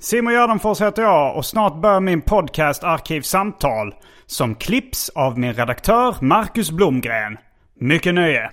[0.00, 3.94] Simon Gärdenfors heter jag och snart börjar min podcast Arkivsamtal.
[4.26, 7.38] Som klipps av min redaktör Marcus Blomgren.
[7.80, 8.50] Mycket nöje!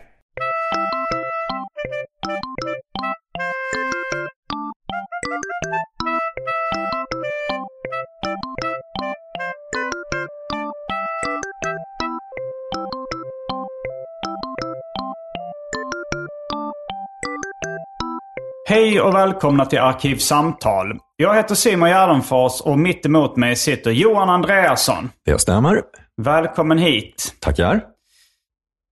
[18.67, 21.00] Hej och välkomna till Arkivsamtal.
[21.18, 25.09] Jag heter Simon Gärdenfors och mitt emot mig sitter Johan Andreasson.
[25.26, 25.81] Det stämmer.
[26.22, 27.36] Välkommen hit.
[27.39, 27.81] Tackar.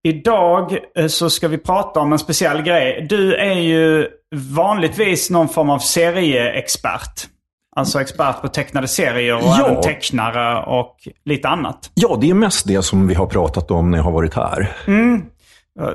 [0.07, 3.05] Idag eh, så ska vi prata om en speciell grej.
[3.09, 7.27] Du är ju vanligtvis någon form av serieexpert.
[7.75, 9.67] Alltså expert på tecknade serier och Ja.
[9.69, 11.91] även tecknare och lite annat.
[11.93, 14.71] Ja, det är mest det som vi har pratat om när jag har varit här.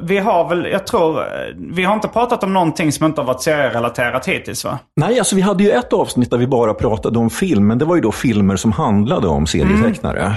[0.03, 1.27] Vi har väl, jag tror, eh,
[1.57, 4.79] vi har inte pratat om någonting som inte har varit serierelaterat hittills va?
[4.97, 7.85] Nej, alltså vi hade ju ett avsnitt där vi bara pratade om film, men det
[7.85, 10.33] var ju då filmer som handlade om serietecknare.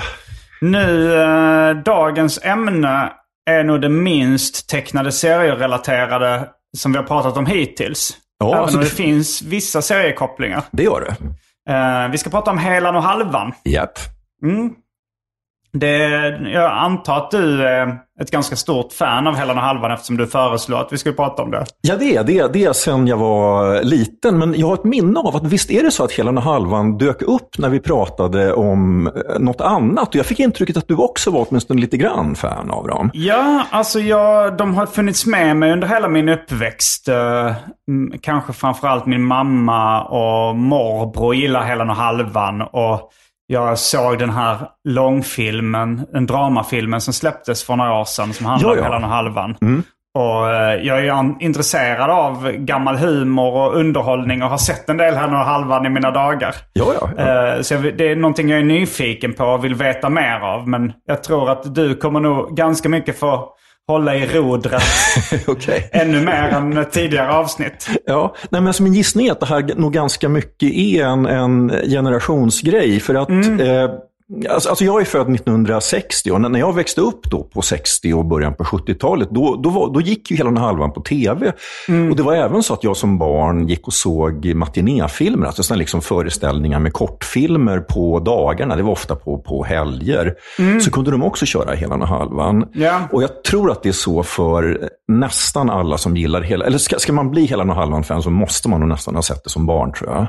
[0.61, 3.11] Nu, eh, dagens ämne
[3.49, 6.47] är nog det minst tecknade serierelaterade
[6.77, 8.17] som vi har pratat om hittills.
[8.39, 10.61] Ja, Även alltså om det det- finns vissa seriekopplingar.
[10.71, 11.15] Det gör det.
[11.73, 13.51] Eh, vi ska prata om Helan och Halvan.
[13.65, 13.99] Japp.
[15.73, 15.99] Det,
[16.53, 20.27] jag antar att du är ett ganska stort fan av Helan och Halvan eftersom du
[20.27, 21.65] föreslår att vi skulle prata om det.
[21.81, 22.53] Ja, det är det.
[22.53, 24.37] Det är sen jag var liten.
[24.37, 26.97] Men jag har ett minne av att visst är det så att Helan och Halvan
[26.97, 30.09] dök upp när vi pratade om eh, något annat.
[30.09, 33.09] Och jag fick intrycket att du också var åtminstone lite grann fan av dem.
[33.13, 37.07] Ja, alltså jag, de har funnits med mig under hela min uppväxt.
[37.07, 37.53] Eh,
[38.21, 42.61] kanske framförallt min mamma och morbror gillar Helan och Halvan.
[42.61, 43.11] Och
[43.51, 44.57] jag såg den här
[44.89, 49.55] långfilmen, en dramafilmen som släpptes för några år sedan som handlar om Helan och Halvan.
[50.17, 55.15] Och eh, jag är intresserad av gammal humor och underhållning och har sett en del
[55.15, 56.55] Helan och Halvan i mina dagar.
[56.73, 57.09] Ja, ja.
[57.17, 57.53] ja.
[57.55, 60.67] Eh, Så det är någonting jag är nyfiken på och vill veta mer av.
[60.67, 63.49] Men jag tror att du kommer nog ganska mycket få
[63.91, 64.83] hålla i rodret
[65.47, 65.89] Okej.
[65.91, 67.87] ännu mer än tidigare avsnitt.
[68.05, 71.25] Ja, nej, men alltså min gissning är att det här nog ganska mycket är en,
[71.25, 72.99] en generationsgrej.
[72.99, 73.89] För att, eh,
[74.49, 78.25] alltså, alltså jag är född 1960 och när jag växte upp då på 60 och
[78.25, 81.53] början på 70-talet, då, då, var, då gick ju hela den halvan på tv.
[82.09, 85.79] Och det var även så att jag som barn gick och såg matinéfilmer, alltså sådana
[85.79, 88.75] liksom föreställningar med kortfilmer på dagarna.
[88.75, 90.33] Det var ofta på, på helger.
[90.81, 92.65] Så kunde de också köra hela den halvan.
[92.73, 93.01] Ja.
[93.11, 96.99] Och jag tror att det är så för nästan alla som gillar hela, eller ska,
[96.99, 99.65] ska man bli hela och halvan-fan så måste man nog nästan ha sett det som
[99.65, 100.27] barn tror jag.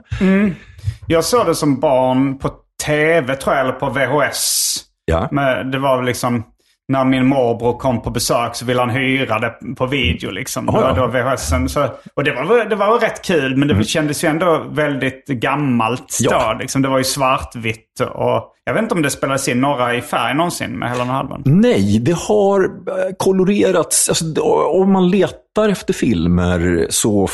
[1.07, 2.51] Jag såg det som barn på
[2.85, 4.77] tv tror jag, eller på VHS.
[5.05, 5.29] Ja.
[5.31, 6.45] Men det var liksom
[6.93, 10.31] när min morbror kom på besök så ville han hyra det på video.
[10.31, 10.67] Liksom.
[10.67, 11.07] Det Ja, ja.
[11.07, 11.69] då VHSen.
[11.69, 16.19] Så, och det var, det var rätt kul men det kändes ju ändå väldigt gammalt
[16.21, 16.53] Ja.
[16.53, 16.59] då.
[16.59, 16.83] Liksom.
[16.83, 18.01] Det var ju svartvitt.
[18.15, 21.15] Och jag vet inte om det spelades in några i färg någonsin med Helan och
[21.15, 21.43] Halvan.
[21.45, 22.69] Nej, det har eh,
[23.19, 24.09] kolorerats.
[24.09, 24.43] Alltså,
[24.83, 27.29] om man letar efter filmer så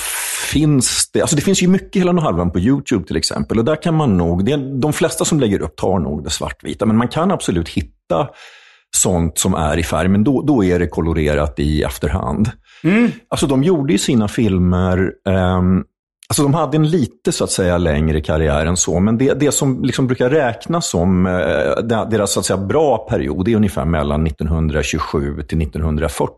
[0.53, 3.59] finns det, alltså det finns ju mycket hela och halvan på YouTube till exempel.
[3.59, 6.87] Och där kan man nog, det de flesta som lägger upp tar nog det svartvita.
[6.87, 8.29] Men man kan absolut hitta
[8.97, 12.51] sånt som är i färg, men då, då är det kolorerat i efterhand.
[13.29, 15.85] Alltså de gjorde ju sina filmer, ehm,
[16.29, 19.53] alltså de hade en lite så att säga längre karriär än så, men det, det
[19.53, 21.25] som liksom brukar räknas som
[21.85, 26.35] de- deras så att säga bra period är ungefär mellan 1927 till 1940.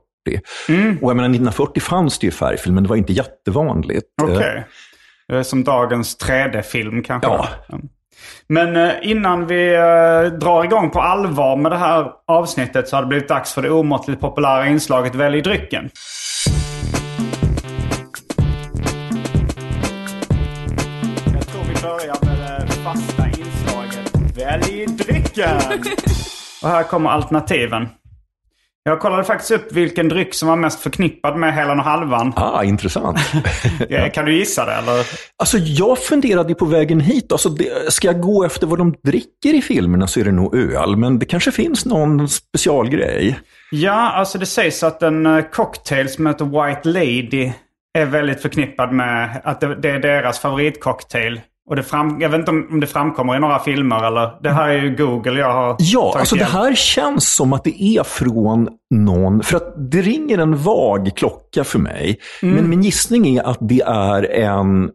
[1.02, 4.06] Och jag menar, 1940 fanns det ju färgfilm, men det var inte jättevanligt.
[5.32, 7.28] Är som dagens 3D-film kanske.
[7.68, 7.78] Ja.
[8.46, 13.02] Men eh, innan vi eh, drar igång på allvar med det här avsnittet så har
[13.02, 15.90] det blivit dags för det omåttligt populära inslaget Välj drycken.
[21.32, 25.60] Jag tror vi börjar med det fasta inslaget Välj drycken.
[26.62, 27.88] Och här kommer alternativen.
[28.82, 32.32] Jag kollade faktiskt upp vilken dryck som var mest förknippad med Helan och Halvan.
[32.36, 33.18] Ah, intressant.
[34.12, 35.06] Kan du gissa det eller?
[35.36, 39.54] Alltså jag funderade på vägen hit, alltså det, ska jag gå efter vad de dricker
[39.54, 43.38] i filmerna så är det nog öl, men det kanske finns någon specialgrej.
[43.70, 47.52] Ja, alltså det sägs att en eh, cocktail som heter White Lady
[47.98, 51.40] är väldigt förknippad med att det, det är deras favoritcocktail.
[51.70, 54.42] Och det fram, jag vet inte om, om det framkommer i några filmer eller?
[54.42, 56.52] Det här är ju Google jag har Ja, alltså det hjälp.
[56.52, 61.64] här känns som att det är från någon, för att det ringer en vag klocka
[61.64, 62.18] för mig.
[62.42, 62.54] Mm.
[62.54, 64.90] Men min gissning är att det är en,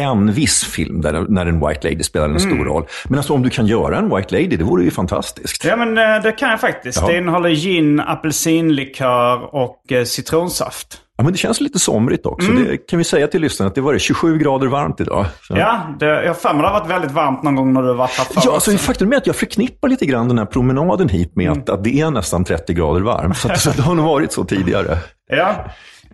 [0.00, 2.50] en viss film där när en White Lady spelar en Mm.
[2.54, 2.86] stor roll.
[3.08, 5.64] Men alltså om du kan göra en White Lady, det vore ju fantastiskt.
[5.64, 6.98] Ja men eh, det kan jag faktiskt.
[7.00, 7.06] Ja.
[7.06, 10.98] Det innehåller gin, apelsinlikör och eh, citronsaft.
[11.16, 12.50] Ja, men det känns lite somrigt också.
[12.50, 12.64] Mm.
[12.64, 15.26] Det kan vi säga till lyssnarna att det var det 27 grader varmt idag.
[15.42, 15.56] Så.
[15.56, 18.10] Ja, det, jag har det har varit väldigt varmt någon gång när du har varit
[18.18, 21.36] här förr Ja, alltså, faktum är att jag förknippar lite grann den här promenaden hit
[21.36, 21.58] med Mm.
[21.58, 23.36] att, att det är nästan 30 grader varmt.
[23.36, 24.98] Så, att, så det har nog varit så tidigare.
[25.28, 25.54] Ja.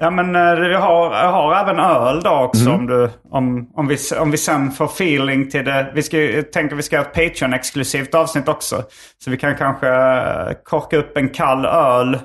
[0.00, 2.74] Ja men eh, jag har, jag har även öl då också Mm.
[2.80, 5.90] om, du, om, om, vi, om vi sen får feeling till det.
[5.94, 8.82] Vi ska, jag tänker vi ska ha ett Patreon-exklusivt avsnitt också.
[9.24, 12.18] Så vi kan kanske eh, korka upp en kall öl.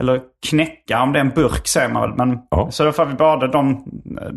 [0.00, 0.20] Eller
[0.50, 2.16] knäcka om det är en burk säger man väl.
[2.26, 2.68] Men, Ja.
[2.70, 3.84] Så då får vi både de,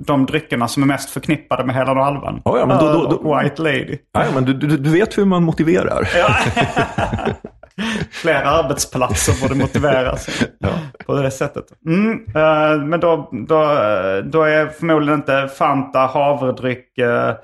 [0.05, 2.41] de dryckerna som är mest förknippade med hela halvan.
[2.45, 3.97] Ja, ja, men då- då- då- och White Lady.
[4.15, 6.09] Nej, men du, du, du vet hur man motiverar.
[8.11, 10.43] Fler arbetsplatser borde motiveras
[11.05, 11.65] på det sättet.
[11.85, 13.61] Mm, eh, men då, då,
[14.23, 17.35] då är förmodligen inte Fanta, havredryck, eh,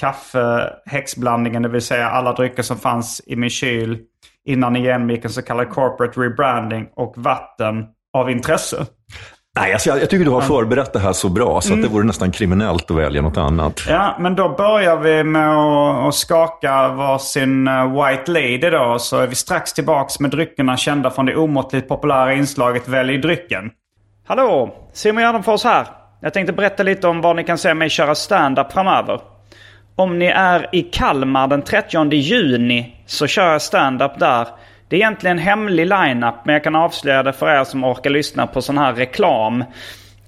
[0.00, 3.98] kaffe, häxblandningen, det vill säga alla drycker som fanns i min kyl
[4.44, 8.86] innan ni genomgick en så kallad corporate rebranding och vatten av intresse.
[9.56, 11.80] Nej, alltså jag, jag tycker du har förberett det här så bra så Mm.
[11.84, 13.80] att det vore nästan kriminellt att välja något annat.
[13.88, 18.98] Ja, men då börjar vi med att, att skaka varsin eh, White Lady då.
[18.98, 23.70] Så är vi strax tillbaks med dryckerna kända från det omåttligt populära inslaget Välj drycken.
[24.26, 24.74] Hallå!
[24.92, 25.86] Simon Gärdenfors här.
[26.20, 29.20] Jag tänkte berätta lite om var ni kan se mig köra stand-up framöver.
[29.96, 34.46] Om ni är i Kalmar den 30 juni så kör jag stand-up där.
[34.88, 38.10] Det är egentligen en hemlig line-up men jag kan avslöja det för er som orkar
[38.10, 39.64] lyssna på sån här reklam.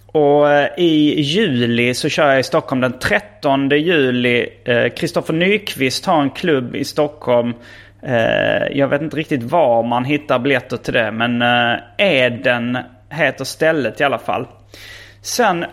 [0.07, 4.49] Och eh, i juli så kör jag i Stockholm den 13 juli.
[4.65, 7.55] Eh, Kristoffer Nyqvist har en klubb i Stockholm.
[8.03, 11.11] Eh, Jag vet inte riktigt var man hittar biljetter till det.
[11.11, 12.79] Men eh, Eden
[13.11, 14.47] heter stället i alla fall.
[15.23, 15.65] Sen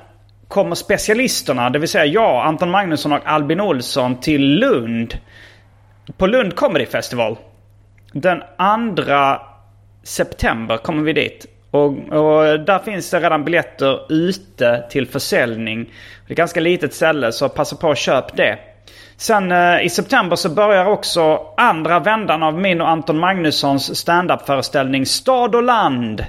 [0.47, 5.17] kommer specialisterna, det vill säga jag, Anton Magnusson och Albin Olsson till Lund.
[6.17, 7.37] På Lund Comedy Festival.
[8.11, 9.41] Den andra
[10.03, 11.45] september kommer vi dit.
[11.71, 15.83] Och, och där finns det redan biljetter ute till försäljning.
[15.83, 18.59] Det är ett ganska litet ställe så passa på att köp det.
[19.17, 25.05] Sen eh, i september så börjar också andra vändan av min och Anton Magnussons standup-föreställning
[25.05, 26.25] Stad och land.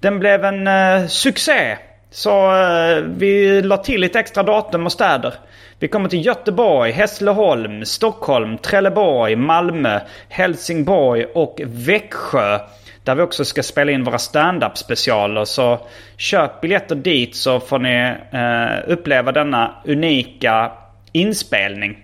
[0.00, 1.78] Den blev en eh, succé.
[2.10, 5.34] Så eh, vi la till lite extra datum och städer.
[5.80, 12.58] Vi kommer till Göteborg, Hässleholm, Stockholm, Trelleborg, Malmö, Helsingborg och Växjö.
[13.04, 15.44] Där vi också ska spela in våra stand-up specialer.
[15.44, 15.78] Så
[16.16, 20.72] köp biljetter dit så får ni eh, uppleva denna unika
[21.12, 21.98] inspelning.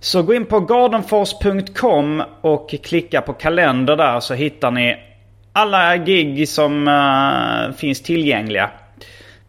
[0.00, 4.96] Så gå in på gardenfors.com och klicka på kalender där så hittar ni
[5.52, 8.70] alla gig som uh, finns tillgängliga.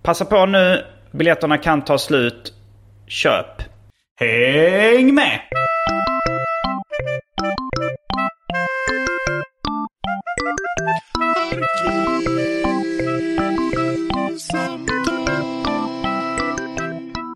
[0.02, 2.53] Passa på nu, biljetterna kan ta slut.
[3.14, 3.62] Köp!
[4.20, 5.40] Häng med!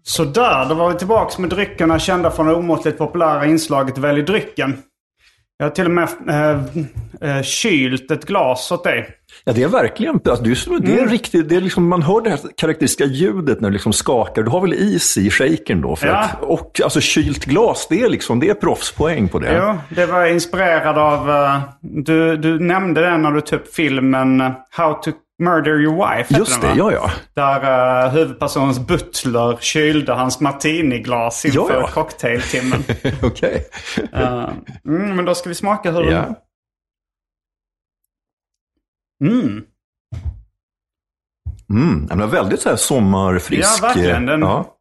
[0.03, 4.77] Sådär, då var vi tillbaks med dryckerna kända från det omåttligt populära inslaget Välj drycken.
[5.59, 9.09] Jag har till och med eh, eh, kylt ett glas åt dig.
[9.45, 11.09] Ja, det är verkligen, alltså, det är, det är Mm.
[11.09, 14.43] riktigt, det är liksom, man hör det här karaktäristiska ljudet när det liksom skakar.
[14.43, 15.95] Du har väl is i shakern då?
[15.95, 16.13] För Ja.
[16.15, 19.57] att, och alltså kylt glas, det är liksom, det är proffspoäng på det.
[19.67, 21.29] Jo, det var inspirerad av...
[21.29, 24.39] eh, du, du nämnde den när du tog upp filmen
[24.71, 25.11] How to
[25.43, 26.37] Murder Your Wife.
[26.37, 26.91] Just den, det, va?
[26.91, 27.11] ja ja.
[27.61, 31.87] Där uh, huvudpersonens butler kylde hans martiniglas inför Ja, ja.
[31.87, 32.83] cocktailtimmen.
[33.23, 33.67] Okej.
[34.13, 34.49] Eh,
[34.85, 36.25] mm, men då ska vi smaka hur Ja.
[39.25, 39.63] Mm.
[41.69, 43.69] Mm, ja, men väldigt så här sommarfrisk.
[43.81, 44.25] Ja, verkligen.
[44.25, 44.73] Den- Ja.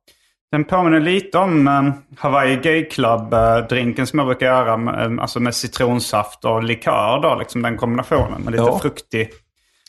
[0.52, 4.74] Den påminner lite om um, Hawaii Gay Club-drinken som jag brukar göra.
[5.06, 8.42] Um, alltså med citronsaft och likör då, liksom den kombinationen.
[8.42, 8.78] Med lite Ja.
[8.78, 9.30] fruktig.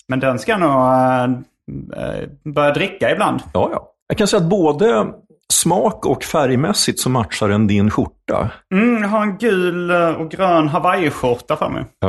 [0.07, 3.41] Men den ska jag nog uh, börja dricka ibland.
[3.53, 3.93] ja, ja.
[4.07, 5.07] Jag kan säga att både
[5.53, 8.49] smak och färgmässigt så matchar den din skjorta.
[8.73, 11.85] Mm, jag har en gul uh, och grön Hawaii-skjorta för mig.
[11.99, 12.07] Ja.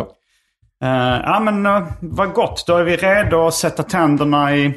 [0.84, 2.64] Uh, ja men uh, vad gott.
[2.66, 4.74] Då är vi redo att sätta tänderna i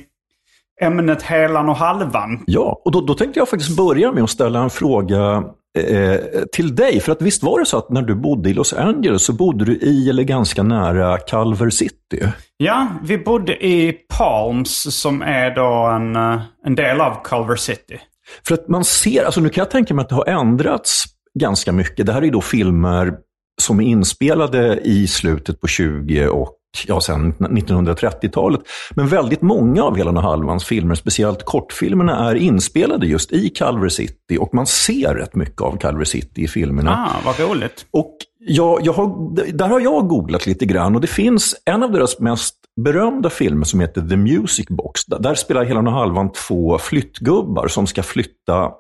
[0.82, 2.44] ämnet helan och halvan.
[2.48, 5.44] Ja, och då, då tänkte jag faktiskt börja med att ställa en fråga
[5.80, 6.20] eh,
[6.52, 7.00] till dig.
[7.00, 9.66] För att visst var det så att när du bodde i Los Angeles så bodde
[9.66, 12.22] du i eller ganska nära Culver City?
[12.58, 18.00] Ja, vi bodde i Palms som är då en, eh, en del av Culver City.
[18.48, 21.04] För att man ser, alltså nu kan jag tänka mig att det har ändrats
[21.40, 22.06] ganska mycket.
[22.06, 23.14] Det här är ju då filmer
[23.62, 28.62] som är inspelade i slutet på 20 och ja, sen 1930-talet.
[28.96, 34.38] Men väldigt många av Hela halvans filmer, speciellt kortfilmerna, är inspelade just i Culver City.
[34.40, 37.10] Och man ser rätt mycket av Culver City i filmerna.
[37.10, 37.86] Ah, vad roligt.
[37.92, 41.92] Och jag, jag har, där har jag googlat lite grann och det finns en av
[41.92, 45.06] deras mest berömda filmer som heter The Music Box.
[45.06, 48.72] Där spelar Hela halvan två flyttgubbar som ska flytta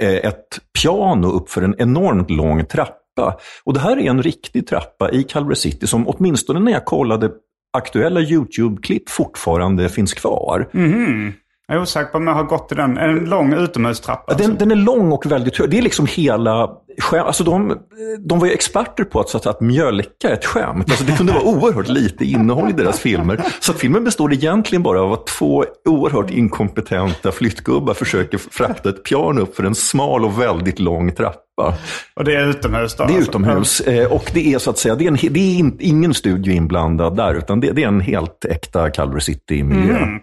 [0.00, 3.40] eh, ett piano upp för en enormt lång trappa trappa.
[3.64, 7.30] Och det här är en riktig trappa i Calvary City som åtminstone när jag kollade
[7.72, 10.70] aktuella YouTube-klipp fortfarande finns kvar.
[10.74, 11.32] Mm.
[11.70, 12.98] Jag är osäker på om jag har gått i den.
[12.98, 14.34] Är det en lång utomhustrappa?
[14.34, 14.66] Den, alltså?
[14.66, 15.70] den är lång och väldigt hög.
[15.70, 16.70] Det är liksom hela
[17.12, 17.78] Alltså de,
[18.18, 20.90] de var ju experter på att, så att, att mjölka ett skämt.
[20.90, 23.40] Alltså det kunde vara oerhört lite innehåll i deras filmer.
[23.60, 29.04] Så att filmen består egentligen bara av att två oerhört inkompetenta flyttgubbar försöker frakta ett
[29.04, 31.74] piano upp för en smal och väldigt lång trappa.
[32.16, 33.04] Och det är utomhus då?
[33.04, 33.30] Det är alltså?
[33.30, 33.80] utomhus.
[33.80, 37.16] Eh, och det är så att säga, det är, en, det är ingen studio inblandad
[37.16, 39.96] där, utan det, det är en helt äkta Culver City-miljö.
[39.96, 40.20] Mm.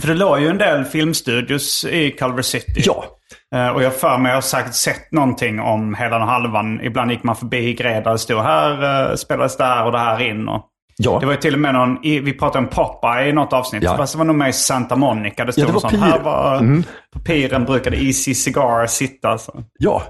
[0.00, 2.82] För det låg ju en del filmstudios i Culver City.
[2.86, 3.04] Ja.
[3.54, 6.80] Uh, och jag för mig jag har säkert sett någonting om hela den halvan.
[6.80, 10.48] Ibland gick man förbi Greda och stod här uh, spelades där och det här in.
[10.48, 11.18] Och ja.
[11.20, 13.82] Det var ju till och med någon, vi pratade om Popeye i något avsnitt.
[13.82, 13.96] Ja.
[13.96, 15.44] Fast det var nog med i Santa Monica.
[15.44, 16.02] Det stod ja, det var sånt.
[16.02, 16.84] Här var, mm.
[17.12, 19.38] På piren brukade Easy Cigar sitta.
[19.38, 19.64] Så.
[19.78, 20.02] Ja.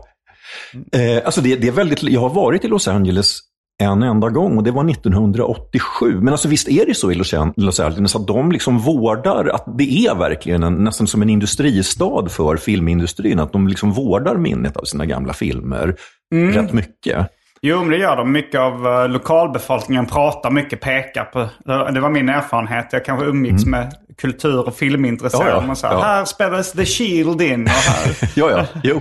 [0.93, 3.39] Eh, alltså det, det, är väldigt, jag har varit i Los Angeles
[3.81, 6.21] en enda gång och det var 1987.
[6.21, 7.35] Men alltså visst är det så i Los
[7.81, 12.57] Angeles att de liksom vårdar, att det är verkligen en, nästan som en industristad för
[12.57, 13.39] filmindustrin.
[13.39, 15.97] Att de liksom vårdar minnet av sina gamla filmer
[16.35, 16.53] mm.
[16.53, 17.29] rätt mycket.
[17.65, 18.33] Jo, men det gör de.
[18.33, 21.49] Mycket av uh, lokalbefolkningen pratar mycket, pekar på...
[21.93, 22.89] Det var min erfarenhet.
[22.93, 23.71] Jag kanske umgicks mm.
[23.71, 25.51] med kultur och filmintresserade.
[25.51, 26.01] Ja, ja, så här, ja.
[26.01, 27.69] här spelades The Shield in
[28.35, 28.67] ja, ja.
[28.83, 29.01] Jo.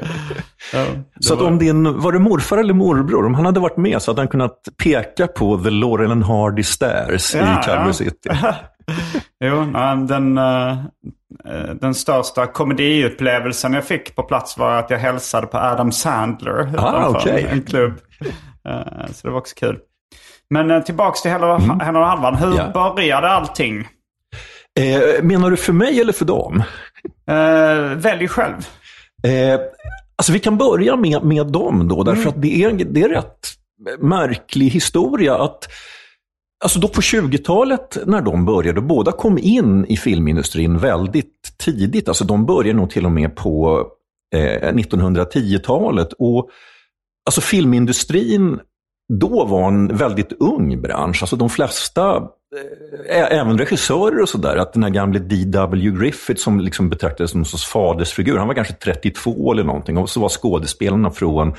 [0.73, 0.85] ja,
[1.19, 1.41] så var...
[1.41, 1.99] att om din...
[2.01, 3.25] Var det morfar eller morbror?
[3.25, 6.63] Om han hade varit med så hade han kunnat peka på The Laurel and Hardy
[6.63, 8.29] Stairs i Culver City.
[9.43, 9.65] jo,
[10.07, 10.77] den, uh,
[11.81, 17.09] den största komediupplevelsen jag fick på plats var att jag hälsade på Adam Sandler ah,
[17.09, 17.45] okay.
[17.51, 17.93] en klubb.
[18.69, 19.79] Uh, så det var också kul.
[20.49, 21.79] Men uh, tillbaks till hela, mm.
[21.79, 22.35] hela halvan.
[22.35, 22.73] Hur yeah.
[22.73, 23.87] började allting?
[24.79, 26.63] Eh, menar du för mig eller för dem?
[27.27, 28.67] Eh, välj själv.
[29.23, 29.59] Eh,
[30.15, 32.33] alltså vi kan börja med, med dem då, därför mm.
[32.33, 33.47] att det är, det är rätt
[33.99, 35.67] märklig historia att
[36.63, 42.07] Alltså då på 20-talet när de började, båda kom in i filmindustrin väldigt tidigt.
[42.07, 43.85] Alltså de började nog till och med på
[44.35, 46.13] eh, 1910-talet.
[46.19, 46.49] Och
[47.25, 48.59] alltså filmindustrin
[49.19, 51.23] då var en väldigt ung bransch.
[51.23, 52.15] Alltså de flesta,
[53.09, 55.91] äh, även regissörer och sådär, att den här gamle D.W.
[55.91, 59.97] Griffith som liksom betraktades som en sorts fadersfigur, han var kanske 32 eller någonting.
[59.97, 61.53] Och så var skådespelarna från,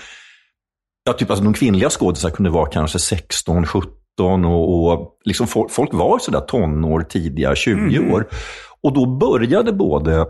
[1.04, 5.70] ja typ alltså de kvinnliga skådespelarna kunde vara kanske 16, 17 och, och liksom folk,
[5.70, 8.12] folk var sådär tonår, tidiga 20 mm.
[8.12, 8.28] år.
[8.82, 10.26] Och då började både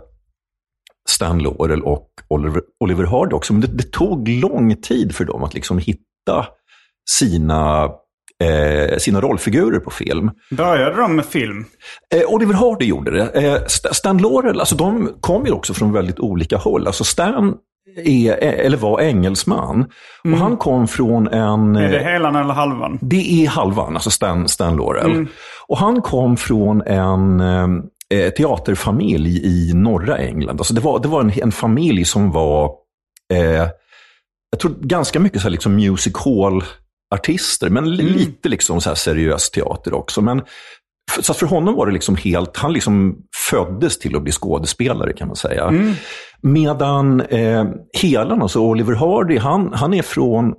[1.23, 5.53] Stan Laurel och Oliver, Oliver också, men det, det, tog lång tid för dem att
[5.53, 6.45] liksom hitta
[7.09, 7.83] sina,
[8.43, 10.31] eh, sina rollfigurer på film.
[10.51, 11.65] Började de med film?
[12.15, 13.45] Eh, Oliver Hardy gjorde det.
[13.45, 16.87] Eh, Stan Laurel, alltså de kom ju också från väldigt olika håll.
[16.87, 17.55] Alltså Stan
[18.05, 19.85] är, eller var engelsman.
[20.25, 20.33] Mm.
[20.33, 21.75] Och han kom från en...
[21.75, 22.99] Är det helan eller halvan?
[23.01, 25.11] Det är halvan, alltså Stan, Stan Laurel.
[25.11, 25.27] Mm.
[25.67, 27.41] Och han kom från en
[28.13, 30.59] eh, teaterfamilj i norra England.
[30.59, 32.71] Alltså det var, det var en, en familj som var,
[33.33, 33.67] eh,
[34.51, 36.63] jag tror ganska mycket så här liksom music hall
[37.15, 38.05] artister, men mm.
[38.05, 40.21] lite liksom så här seriös teater också.
[40.21, 40.41] Men,
[41.21, 43.15] så för honom var det liksom helt, han liksom
[43.49, 45.63] föddes till att bli skådespelare kan man säga.
[45.67, 45.93] Mm.
[46.41, 50.53] Medan eh, Helan, alltså Oliver Hardy, han, han är från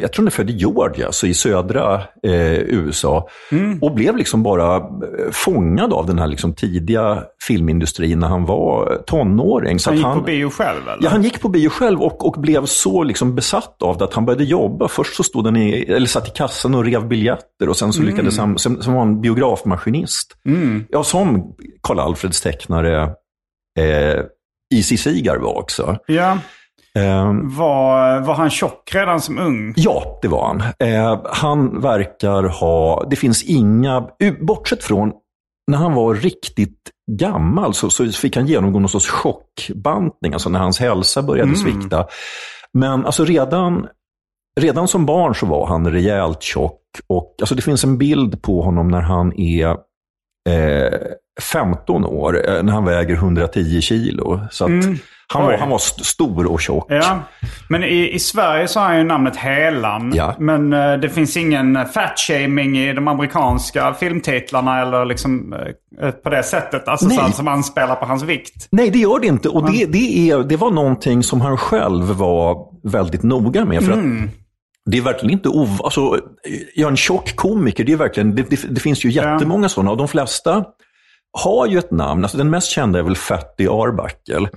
[0.00, 3.28] jag tror han är född i Georgia, alltså i södra eh, USA.
[3.52, 3.78] Mm.
[3.82, 4.82] Och blev liksom bara eh,
[5.32, 9.78] fångad av den här liksom tidiga filmindustrin när han var tonåring.
[9.78, 10.82] Så han gick han, på bio själv?
[10.82, 11.04] Eller?
[11.04, 14.14] Ja, han gick på bio själv och, och blev så liksom besatt av det att
[14.14, 14.88] han började jobba.
[14.88, 18.00] Först så stod han i, eller satt i kassan och rev biljetter och sen så
[18.00, 18.10] mm.
[18.10, 20.36] lyckades han, sen, sen var han biografmaskinist.
[20.46, 20.84] Mm.
[20.88, 23.02] Ja, som Karl Alfreds tecknare
[23.78, 24.20] eh,
[24.74, 24.96] E.C.
[24.96, 25.96] Segar var också.
[26.06, 26.38] Ja.
[26.98, 29.74] Um, var, var han tjock redan som ung?
[29.76, 30.60] Ja, det var han.
[30.60, 34.08] Uh, han verkar ha, det finns inga,
[34.40, 35.12] bortsett från
[35.70, 40.58] när han var riktigt gammal så, så fick han genomgå någon sorts chockbantning, alltså när
[40.58, 42.06] hans hälsa började svikta.
[42.72, 43.86] Men alltså redan,
[44.60, 46.80] redan som barn så var han rejält tjock.
[47.06, 49.68] Och, alltså det finns en bild på honom när han är
[50.48, 50.98] eh,
[51.42, 54.40] 15 år, eh, när han väger 110 kilo.
[54.50, 54.84] Så att
[55.32, 56.86] han, var, han var st- stor och tjock.
[56.88, 57.18] Ja,
[57.68, 60.12] men i, i Sverige så har han ju namnet Helan.
[60.14, 60.36] Ja.
[60.38, 65.54] Men eh, det finns ingen fat-shaming i de amerikanska filmtitlarna eller liksom
[66.02, 66.88] eh, på det sättet.
[66.88, 67.16] Alltså Nej.
[67.16, 68.68] så att som anspelar på hans vikt.
[68.70, 69.48] Nej, det gör det inte.
[69.48, 72.56] Och det, det, är, det var någonting som han själv var
[72.90, 73.82] väldigt noga med.
[73.82, 74.04] För att
[74.86, 75.80] det är verkligen inte ov...
[75.84, 76.20] Alltså,
[76.74, 79.90] jag är en tjock komiker, det, är verkligen, det, det, det finns ju jättemånga sådana.
[79.90, 80.64] Och de flesta
[81.32, 82.24] har ju ett namn.
[82.24, 84.48] Alltså, den mest kända är väl Fatty Arbuckle.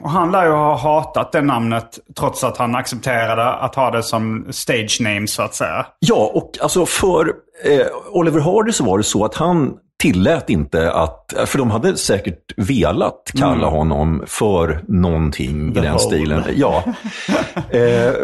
[0.00, 4.02] Och han lär ju ha hatat det namnet trots att han accepterade att ha det
[4.02, 5.86] som stage name så att säga.
[5.98, 7.32] Ja, och alltså för
[7.64, 11.96] eh, Oliver Hardy så var det så att han tillät inte att, för de hade
[11.96, 15.98] säkert velat kalla honom för någonting i den Hole.
[15.98, 16.42] stilen.
[16.56, 16.82] Ja.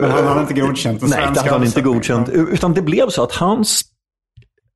[0.00, 2.28] Men han hade inte godkänt den Nej, det hade han inte godkänt.
[2.28, 3.82] Utan det blev så att hans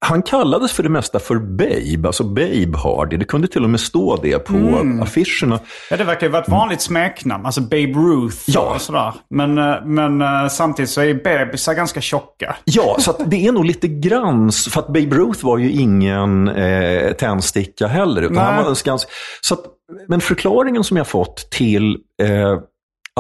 [0.04, 3.16] han kallades för det mesta för Babe, alltså Babe Hardy.
[3.16, 5.02] Det kunde till och med stå det på Mm.
[5.02, 5.58] affischerna.
[5.90, 7.46] Ja, det verkar ju vara ett vanligt smeknamn.
[7.46, 8.72] Alltså Babe Ruth Ja.
[8.74, 9.12] och sådär.
[9.30, 12.56] Men, eh, men eh, samtidigt så är bebisar ganska tjocka.
[12.64, 17.12] Ja, så det är nog lite grann, för att Babe Ruth var ju ingen eh,
[17.12, 18.22] tändsticka heller.
[18.22, 18.44] Utan Nej.
[18.44, 19.06] han var skans,
[19.40, 19.60] så att,
[20.08, 22.58] men förklaringen som jag fått till eh,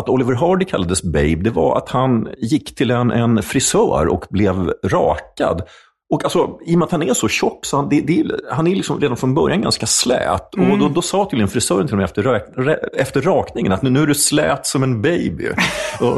[0.00, 4.24] att Oliver Hardy kallades Babe, det var att han gick till en, en frisör och
[4.30, 5.62] blev rakad.
[6.10, 8.66] Och alltså, I och med att han är så tjock, så han, det, det, han
[8.66, 10.54] är liksom redan från början ganska slät.
[10.54, 12.22] Och då, då sa tydligen frisören till honom efter,
[12.62, 15.48] re, efter rakningen att nu, nu är du slät som en baby.
[16.00, 16.16] och,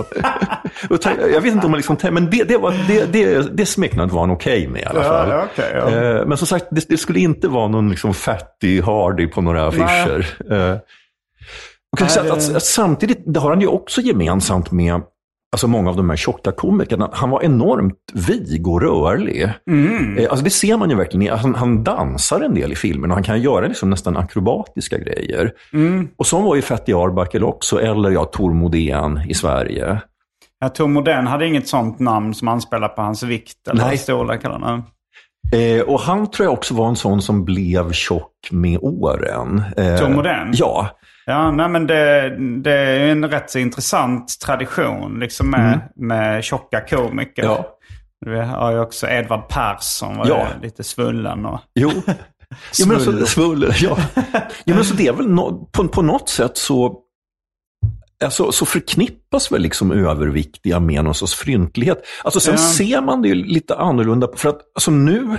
[0.90, 0.98] och,
[1.32, 4.20] jag vet inte om man liksom, men det, det, var, det, det, det smeknamnet var
[4.20, 5.28] han okej med i alla fall.
[5.28, 5.90] ja, okej, ja.
[5.90, 9.66] Eh, Men som sagt, det, det skulle inte vara någon liksom fatty Hardy på några
[9.66, 10.26] affischer.
[10.50, 10.76] Eh,
[11.92, 15.02] och att, att, att samtidigt, det har han ju också gemensamt med
[15.56, 17.10] alltså många av de här tjocka komikerna.
[17.12, 19.52] Han var enormt vig och rörlig.
[19.70, 20.18] Mm.
[20.18, 21.38] Eh, Alltså det ser man ju verkligen.
[21.38, 25.52] Han, han dansar en del i filmen och han kan göra liksom nästan akrobatiska grejer.
[25.72, 26.08] Mm.
[26.16, 30.00] Och så var ju Fatty Arbuckle också, eller ja, Tor Modén i Sverige.
[30.60, 33.98] Jag tror Modern hade inget sånt namn som anspelar på hans vikt eller Nej.
[33.98, 34.44] storlek.
[34.44, 34.84] Eller något.
[35.54, 39.62] Eh, och han tror jag också var en sån som blev tjock med åren.
[39.76, 40.50] Eh, Tor Modén?
[40.52, 40.90] Ja.
[41.26, 46.80] Ja, nej men det, det är en rätt så intressant tradition liksom med, med tjocka
[46.80, 47.42] komiker.
[47.42, 47.54] Mm.
[47.54, 47.72] Ja.
[48.26, 50.46] Vi har ju också Edvard Persson, var Ja.
[50.62, 51.60] lite svullen och...
[51.74, 51.90] Jo.
[52.78, 53.20] Jo, men Svull.
[53.20, 53.98] så, svull, ja.
[54.64, 56.98] jo, men så det är väl no, på, på något sätt så,
[58.24, 62.02] alltså, så förknippas väl liksom överviktiga med någon sorts fryntlighet.
[62.24, 62.58] Alltså sen Ja.
[62.58, 65.38] ser man det ju lite annorlunda, för att alltså nu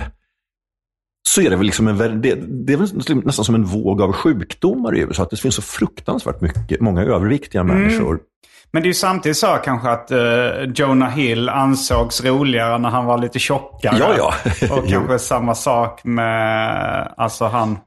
[1.34, 2.34] så är det väl liksom en, det,
[2.66, 6.40] det är nästan som en våg av sjukdomar i USA, att det finns så fruktansvärt
[6.40, 7.76] mycket, många överviktiga Mm.
[7.76, 8.18] människor.
[8.70, 10.18] Men det är ju samtidigt så kanske att eh,
[10.74, 13.96] Jonah Hill ansågs roligare när han var lite tjockare.
[13.98, 14.32] Ja, ja.
[14.76, 17.78] och kanske samma sak med, alltså han,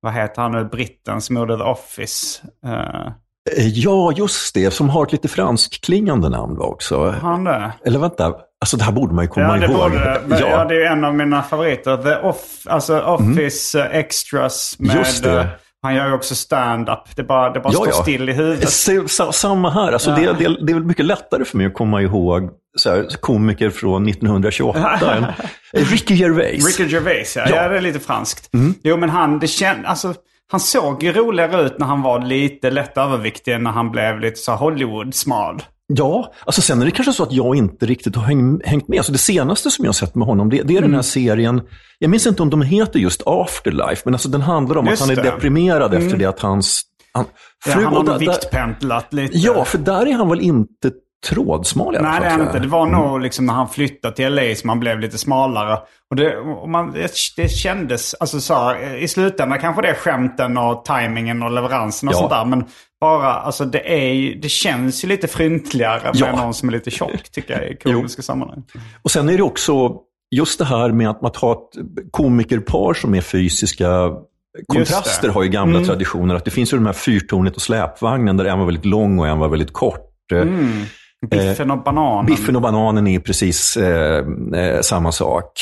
[0.00, 2.42] vad heter han nu, britten som gjorde The Office.
[2.66, 3.12] Eh,
[3.56, 7.10] Eh, Ja, just det, som har ett lite franskklingande namn också.
[7.10, 7.72] han det?
[7.84, 9.90] Eller vänta, alltså det här borde man ju komma Ja, det ihåg.
[9.90, 10.20] borde.
[10.26, 10.64] Men, ja.
[10.64, 11.96] det är en av mina favoriter.
[11.96, 14.90] The off, alltså Office eh, Extras med...
[14.90, 14.98] Mm.
[15.04, 15.40] Just det.
[15.40, 15.46] eh,
[15.82, 16.98] Han gör ju också stand-up.
[17.16, 18.02] Det bara, det bara Ja, står ja.
[18.02, 18.70] still i huvudet.
[19.10, 19.92] Sa- Samma här.
[19.92, 23.06] Alltså det, det, det är väl mycket lättare för mig att komma ihåg så här,
[23.20, 25.30] komiker från 1928 än eh,
[25.90, 26.78] Ricky Gervais.
[26.78, 27.42] Ricky Gervais, ja.
[27.48, 27.56] Ja.
[27.56, 27.68] ja.
[27.68, 28.50] det är lite franskt.
[28.82, 30.14] Jo, men han, det känd, alltså,
[30.50, 34.20] han såg ju roligare ut när han var lite lätt överviktig än när han blev
[34.20, 35.62] lite så Hollywood-smal.
[35.92, 38.98] Ja, alltså sen är det kanske så att jag inte riktigt har häng, hängt med.
[38.98, 40.94] Alltså det senaste som jag har sett med honom, det, det är den Mm.
[40.94, 41.60] här serien,
[41.98, 45.08] jag minns inte om de heter just Afterlife, men alltså den handlar om Just att
[45.08, 45.28] han är det.
[45.28, 45.34] Mm.
[45.34, 47.24] deprimerad efter det att hans han,
[47.66, 47.84] Ja, fru...
[47.84, 49.38] han och har viktpendlat lite.
[49.38, 50.90] Ja, för där är han väl inte
[51.26, 52.58] trådsmal i alla Nej, det är han inte.
[52.58, 55.78] Det var nog liksom när han flyttade till LA som han blev lite smalare.
[56.10, 59.94] Och det, och man, det, det kändes, alltså så här, i slutändan kanske det är
[59.94, 62.18] skämten och tajmingen och leveransen och Ja.
[62.18, 62.44] sånt där.
[62.44, 62.64] Men
[63.00, 66.36] bara, alltså det är ju, det känns ju lite fryntligare med Ja.
[66.36, 68.62] någon som är lite tjock tycker jag i komiska sammanhang.
[69.02, 69.96] Och sen är det också
[70.30, 74.10] just det här med att man har ett komikerpar som är fysiska
[74.66, 76.34] kontraster har ju gamla traditioner.
[76.34, 79.28] Att det finns ju de här fyrtornet och släpvagnen där en var väldigt lång och
[79.28, 80.04] en var väldigt kort.
[81.30, 82.26] Biffen och bananen.
[82.26, 85.52] Biffen och bananen är precis eh, eh, samma sak.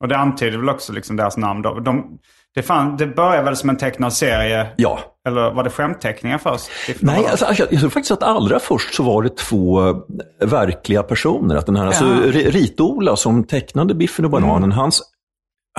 [0.00, 1.62] Och det antyder väl också liksom deras namn.
[1.62, 2.18] De, de,
[2.54, 4.66] det, fan, det började väl som en tecknad serie.
[4.76, 4.98] Ja.
[5.28, 6.70] Eller var det skämtteckningar först?
[7.00, 9.96] Nej, alltså, jag, jag tror faktiskt att allra först så var det två eh,
[10.40, 11.56] verkliga personer.
[11.56, 12.10] Att den här, alltså, Ja.
[12.32, 15.02] Ri- Rit-Ola som tecknade Biffen och bananen, hans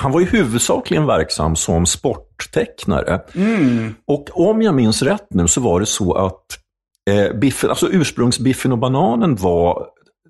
[0.02, 3.22] han var ju huvudsakligen verksam som sporttecknare.
[4.08, 6.44] Och om jag minns rätt nu så var det så att
[7.10, 9.86] eh, biffen, alltså ursprungsbiffen och bananen var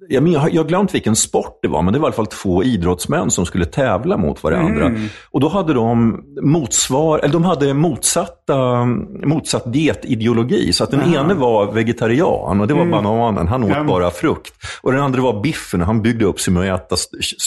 [0.09, 2.63] jag, jag jag glömt vilken sport det var, men det var i alla fall två
[2.63, 4.91] idrottsmän som skulle tävla mot varandra.
[5.31, 8.85] Och då hade de, motsvar, eller de hade motsatta,
[9.25, 10.73] motsatt dietideologi.
[10.73, 13.83] Så att den ene var vegetarian och det var bananen, han åt Ja.
[13.83, 14.53] bara frukt.
[14.81, 16.95] Och den andra var biffen och han byggde upp sig med att äta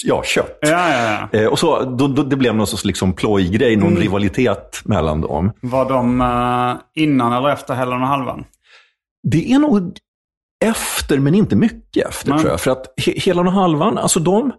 [0.04, 0.58] ja, kött.
[0.60, 1.38] Ja, ja, ja.
[1.38, 4.00] Eh, och så, då, då, det blev någon sorts liksom plojgrej, någon Mm.
[4.02, 5.52] rivalitet mellan dem.
[5.62, 8.44] Var de eh, innan eller efter Hällen och halvan?
[9.22, 9.92] Det är nog
[10.64, 12.38] efter, men inte mycket efter Nej.
[12.38, 12.60] tror jag.
[12.60, 14.52] För att he, Helan och Halvan, alltså de,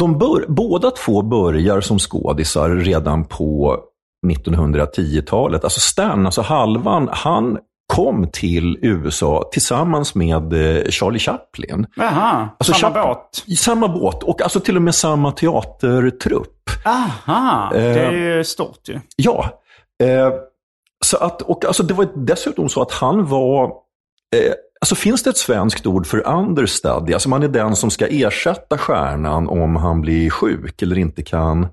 [0.00, 3.78] de bör, båda två börjar som skådisar redan på
[4.26, 5.64] 1910-talet.
[5.64, 7.58] Alltså Stan, alltså Halvan, han
[7.92, 11.86] kom till USA tillsammans med eh, Charlie Chaplin.
[11.96, 13.58] Jaha, Alltså, samma Chap- båt.
[13.58, 16.70] Samma båt och alltså till och med samma teatertrupp.
[16.84, 19.00] Aha, det är ju stort ju.
[19.16, 19.60] Ja.
[20.02, 20.32] Eh,
[21.04, 23.64] så att, och alltså det var dessutom så att han var...
[24.36, 27.12] Eh, alltså finns det ett svenskt ord för understudy?
[27.12, 31.68] Alltså man är den som ska ersätta stjärnan om han blir sjuk eller inte kan...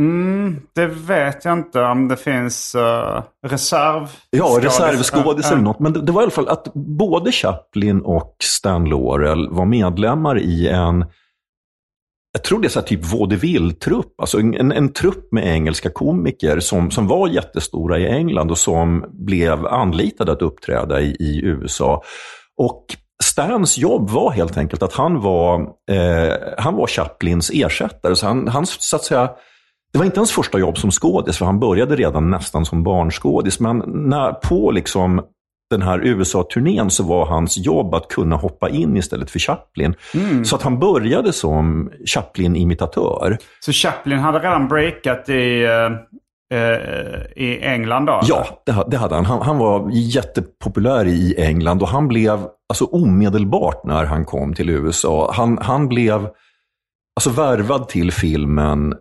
[0.00, 4.08] Mm, det vet jag inte om det finns uh, reserv.
[4.30, 5.78] Ja, skådis- reservskådis eller något.
[5.78, 10.38] Men det, det var i alla fall att både Chaplin och Stan Laurel var medlemmar
[10.38, 11.04] i en
[12.32, 15.90] jag tror det är så här typ vaudeville-trupp, alltså en, en, en trupp med engelska
[15.90, 21.40] komiker som, som var jättestora i England och som blev anlitade att uppträda i, i
[21.44, 22.02] USA.
[22.58, 22.84] Och
[23.22, 28.16] Stans jobb var helt enkelt att han var, eh, han var Chaplins ersättare.
[28.16, 29.30] Så han, han, så att säga,
[29.92, 33.60] det var inte hans första jobb som skådis, för han började redan nästan som barnskådis.
[33.60, 35.22] Men när, på liksom
[35.70, 39.94] den här USA-turnén så var hans jobb att kunna hoppa in istället för Chaplin.
[40.44, 43.38] Så att han började som Chaplin-imitatör.
[43.60, 45.90] Så Chaplin hade redan breakat i, eh,
[47.36, 48.20] i England då?
[48.22, 49.24] Ja, det, det hade han.
[49.24, 49.42] han.
[49.42, 55.32] Han var jättepopulär i England och han blev alltså omedelbart när han kom till USA.
[55.36, 56.28] Han, han blev
[57.16, 58.94] alltså värvad till filmen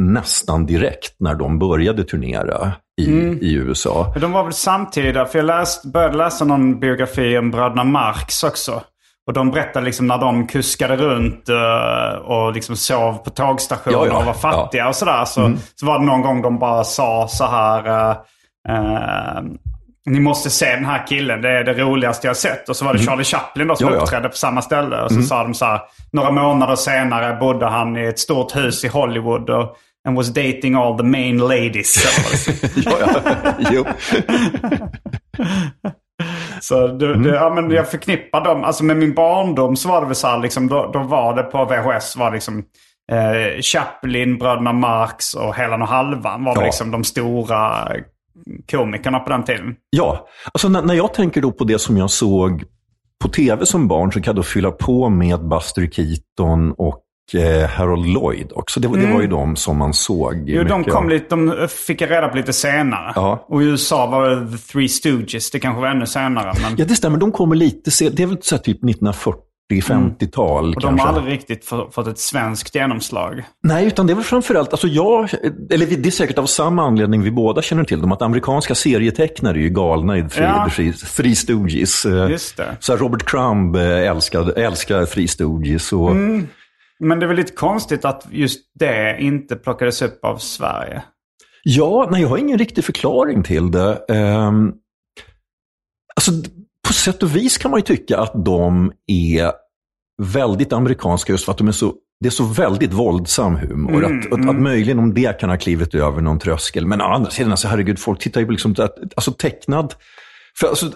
[0.00, 4.14] nästan direkt när de började turnera i, i USA.
[4.20, 8.82] De var väl samtida, för jag läst, började läsa någon biografi om bröderna Marx också.
[9.26, 14.06] Och de berättade liksom när de kuskade runt eh, och liksom sov på tågstationer Ja,
[14.06, 14.18] ja.
[14.18, 15.24] och var fattiga och sådär.
[15.24, 17.86] Så, så var det någon gång de bara sa så här.
[17.88, 18.16] eh,
[18.68, 19.42] eh,
[20.08, 22.68] ni måste se den här killen, det är det roligaste jag sett.
[22.68, 24.00] Och så var det Charlie Chaplin då som Ja, ja.
[24.00, 25.02] uppträdde på samma ställe.
[25.02, 25.80] Och så sa de så här,
[26.12, 29.50] några månader senare bodde han i ett stort hus i Hollywood.
[29.50, 29.76] Och,
[30.08, 32.04] and was dating all the main ladies.
[32.84, 33.20] ja, ja.
[33.70, 33.84] Jo.
[36.60, 37.22] Så det, Mm.
[37.22, 40.26] det, ja, men jag förknippar dem, alltså med min barndom så var det väl så
[40.26, 42.58] här, liksom, då, då var det på VHS, var liksom
[43.12, 46.62] eh, Chaplin, Bröderna Marx och Helan och Halvan var Ja.
[46.64, 47.88] liksom de stora
[48.70, 49.74] komikerna på den tiden.
[49.90, 52.64] Ja, alltså när, när jag tänker då på det som jag såg
[53.24, 57.02] på tv som barn så kan jag då fylla på med Buster Keaton och
[57.34, 58.80] eh, Harold Lloyd också.
[58.80, 60.44] Det, var- det var ju de som man såg Mm.
[60.48, 63.12] Jo, de kom lite, de fick jag reda på lite senare.
[63.14, 63.46] Ja.
[63.48, 66.52] Och i USA var det The Three Stooges, det kanske var ännu senare.
[66.62, 67.18] Men, Ja, det stämmer.
[67.18, 68.12] De kommer lite sen.
[68.14, 70.74] Det är väl så typ 1940-50-tal Mm.
[70.76, 71.06] och de kanske.
[71.06, 73.42] har aldrig riktigt få- fått ett svenskt genomslag.
[73.62, 75.28] Nej, utan det är väl framförallt, alltså jag,
[75.70, 79.56] eller det är säkert av samma anledning vi båda känner till dem, att amerikanska serietecknare
[79.58, 80.68] är ju galna i Three, Ja.
[81.16, 82.06] Three, Stooges.
[82.06, 82.76] Eh, Just det.
[82.80, 85.92] Så Robert Crumb eh, älskar Three Stooges.
[85.92, 86.48] Och, Mm.
[87.00, 91.02] Men det är väl lite konstigt att just det inte plockades upp av Sverige.
[91.62, 93.98] Ja, nej, jag har ingen riktig förklaring till det.
[94.08, 94.72] Um,
[96.16, 96.30] alltså,
[96.86, 99.52] på sätt och vis kan man ju tycka att de är
[100.22, 104.04] väldigt amerikanska just för att de är så, det är så väldigt våldsam humor.
[104.04, 106.86] att, att, att möjligen om det kan ha klivit över någon tröskel.
[106.86, 109.94] Men å andra sidan, alltså, herregud, folk tittar ju på liksom, att- alltså tecknad
[110.60, 110.90] för alltså,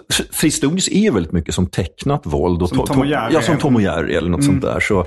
[0.51, 2.61] Stooges är ju väldigt mycket som tecknat våld.
[2.61, 3.33] Och Som to- Tom och Jerry.
[3.33, 4.79] Ja, som Tom och Jerry eller något sånt där.
[4.79, 5.05] Så,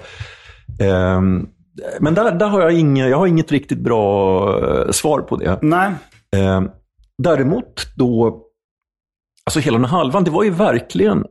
[2.01, 5.59] men där, där har jag, inga, jag har inget riktigt bra eh, svar på det.
[5.63, 5.91] Nej.
[6.37, 6.63] Eh,
[7.23, 8.41] däremot då,
[9.47, 11.25] alltså hela den halvan, det var ju verkligen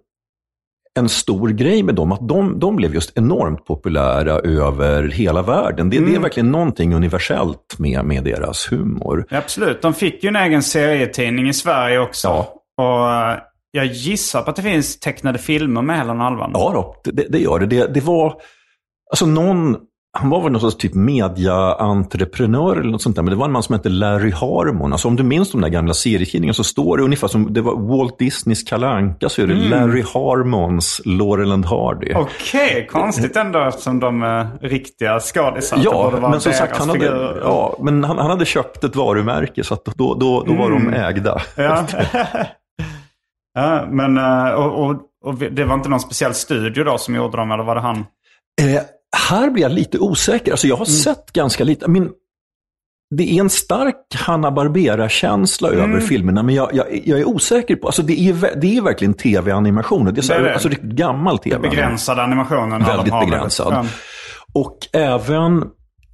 [0.99, 5.89] en stor grej med dem, att de, de blev just enormt populära över hela världen.
[5.89, 9.25] Det, det är verkligen någonting universellt med, med deras humor.
[9.29, 9.81] Absolut.
[9.81, 12.27] De fick ju en egen serietidning i Sverige också.
[12.27, 12.53] Ja.
[12.77, 13.37] Och eh,
[13.71, 16.51] jag gissar på att det finns tecknade filmer med Helen och Halvan.
[16.53, 17.65] Ja, då, det, det gör det.
[17.65, 17.93] det.
[17.93, 18.33] Det var,
[19.13, 19.77] alltså någon,
[20.17, 23.23] han var väl någon sorts typ media-entreprenör eller något sånt där.
[23.23, 24.93] Men det var en man som hette Larry Harmon.
[24.93, 27.97] Alltså om du minns de där gamla serietidningarna så står det ungefär som det var
[27.97, 32.13] Walt Disneys Kalle Anka så är det Larry Harmons Laurel and Hardy.
[32.15, 35.79] Okej, konstigt ändå eftersom de är riktiga skådisar.
[35.83, 37.41] Ja, men som sagt, han hade, figurer.
[37.43, 40.93] ja, men han, han hade köpt ett varumärke så att då, då, då var de
[40.93, 41.41] ägda.
[41.55, 41.85] Ja.
[43.53, 44.95] ja, men eh, och, och,
[45.25, 48.05] och det var inte någon speciell studio då som gjorde dem, eller var det han?
[48.61, 48.81] Eh,
[49.15, 50.51] här blir jag lite osäker.
[50.51, 51.87] Alltså jag har sett ganska lite.
[51.87, 52.11] Min,
[53.15, 57.87] det är en stark Hanna Barbera-känsla över filmerna, men jag, jag, jag är osäker på...
[57.87, 60.05] Alltså det är, det är verkligen tv-animation.
[60.05, 60.53] Det är, så här, Det är det.
[60.53, 61.69] Alltså riktigt gammal tv.
[61.69, 62.83] Begränsade animationen.
[62.83, 63.87] Väldigt begränsad.
[64.53, 65.63] Och även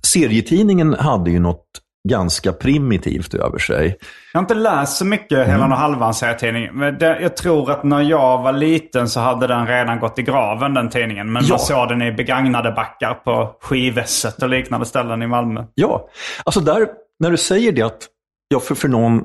[0.06, 1.66] serietidningen hade ju något
[2.10, 3.98] ganska primitivt över sig.
[4.34, 5.50] Jag har inte läst så mycket Mm.
[5.50, 6.70] Helan och Halvan serietidning.
[6.74, 10.22] Men det, jag tror att när jag var liten så hade den redan gått i
[10.22, 11.32] graven den tidningen.
[11.32, 11.50] Men Ja.
[11.50, 15.66] man såg den i begagnade backar på Skivesset och liknande ställen i Malmö.
[15.76, 16.10] Ja,
[16.44, 16.88] alltså där,
[17.20, 18.08] när du säger det att,
[18.50, 19.22] ja för, för någon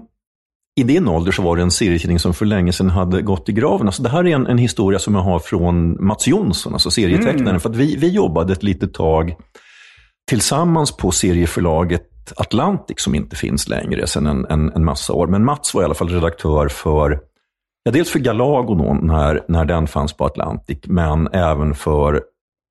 [0.81, 3.53] i din ålder så var det en serietidning som för länge sedan hade gått i
[3.53, 3.87] graven.
[3.87, 7.61] Alltså det här är en, en historia som jag har från Mats Jonsson, alltså serietecknaren.
[7.61, 9.35] För att vi, vi jobbade ett litet tag
[10.29, 12.03] tillsammans på serieförlaget
[12.37, 15.27] Atlantic som inte finns längre sedan en, en, en massa år.
[15.27, 17.21] Men Mats var i alla fall redaktör för,
[17.83, 22.23] ja, dels för Galago när, när den fanns på Atlantic, men även för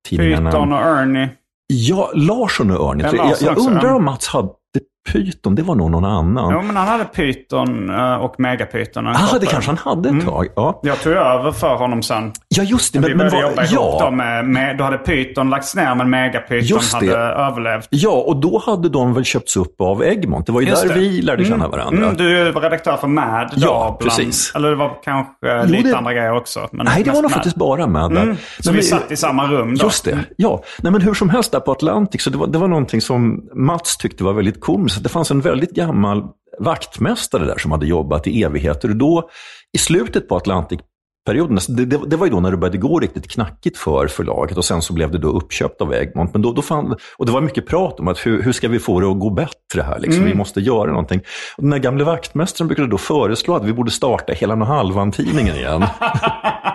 [0.08, 0.50] tidningarna...
[0.50, 1.28] Python och Ernie.
[1.66, 3.00] Ja, Larsson och Örn.
[3.00, 4.48] Ja, Jag, jag, undrar om Mats hade
[5.12, 5.54] Python.
[5.54, 6.52] Det var nog någon annan.
[6.52, 9.06] Jo, men han hade Python eh, och Megapython.
[9.08, 10.46] ah, kort det kanske han hade ett tag.
[10.56, 12.32] Ja, Jag tog över för honom sen.
[12.48, 12.98] ja just det.
[12.98, 15.94] Vi Men, men började jobba ihop då ja, med, med, då hade Python lagts ner
[15.94, 17.86] men Megapython hade överlevt.
[17.90, 20.46] ja, och då hade de väl köpts upp av Egmont.
[20.46, 20.94] Det var ju Just där det.
[21.00, 22.02] vi lärde känna varandra.
[22.04, 23.62] Mm, du var redaktör för Mad då.
[23.66, 24.52] Ja, bland, precis.
[24.54, 26.68] Eller det var kanske Jo, lite det- andra grejer också.
[26.72, 27.32] Men Nej, det var nog Mad.
[27.32, 28.06] faktiskt bara där.
[28.06, 29.84] Mm, så Nej, vi men- satt i samma rum då.
[29.86, 30.62] Just det, ja.
[30.82, 33.40] Nej, men hur som helst där på Atlantic, så det var, det var någonting som
[33.54, 34.93] Mats tyckte var väldigt komiskt.
[35.00, 36.22] Det fanns en väldigt gammal
[36.58, 38.88] vaktmästare där som hade jobbat i evigheter.
[38.88, 39.30] Och då,
[39.72, 43.30] i slutet på Atlantic-perioden, det, det, det var ju då när det började gå riktigt
[43.30, 46.32] knackigt för förlaget och sen så blev det då uppköpt av Egmont.
[46.32, 48.78] Men då, då fann, och det var mycket prat om att hur, hur ska vi
[48.78, 49.98] få det att gå bättre här?
[49.98, 50.24] Liksom?
[50.24, 51.20] Vi måste göra någonting.
[51.56, 55.56] Och den här gamle vaktmästaren brukade då föreslå att vi borde starta Hela och halvan-tidningen
[55.56, 55.84] igen.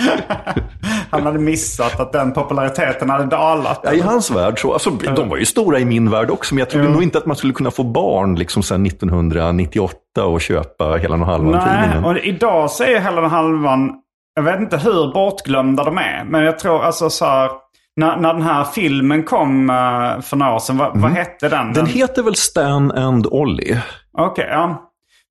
[1.10, 3.80] Han hade missat att den populariteten hade dalat.
[3.84, 6.58] Ja, I hans värld så, alltså, de var ju stora i min värld också, men
[6.58, 10.94] jag trodde nog inte att man skulle kunna få barn liksom sedan 1998 och köpa
[10.94, 12.04] hela och Nej, halvan-tidningen.
[12.04, 13.92] och idag så är Helen och Halvan,
[14.34, 16.24] jag vet inte hur bortglömda de är.
[16.24, 17.50] Men jag tror alltså så här,
[17.96, 21.60] när, när den här filmen kom eh, för några år sedan, vad, vad hette den?
[21.60, 21.72] Mm.
[21.72, 23.78] Den heter väl Stan and Ollie?
[24.18, 24.85] Okej, ja.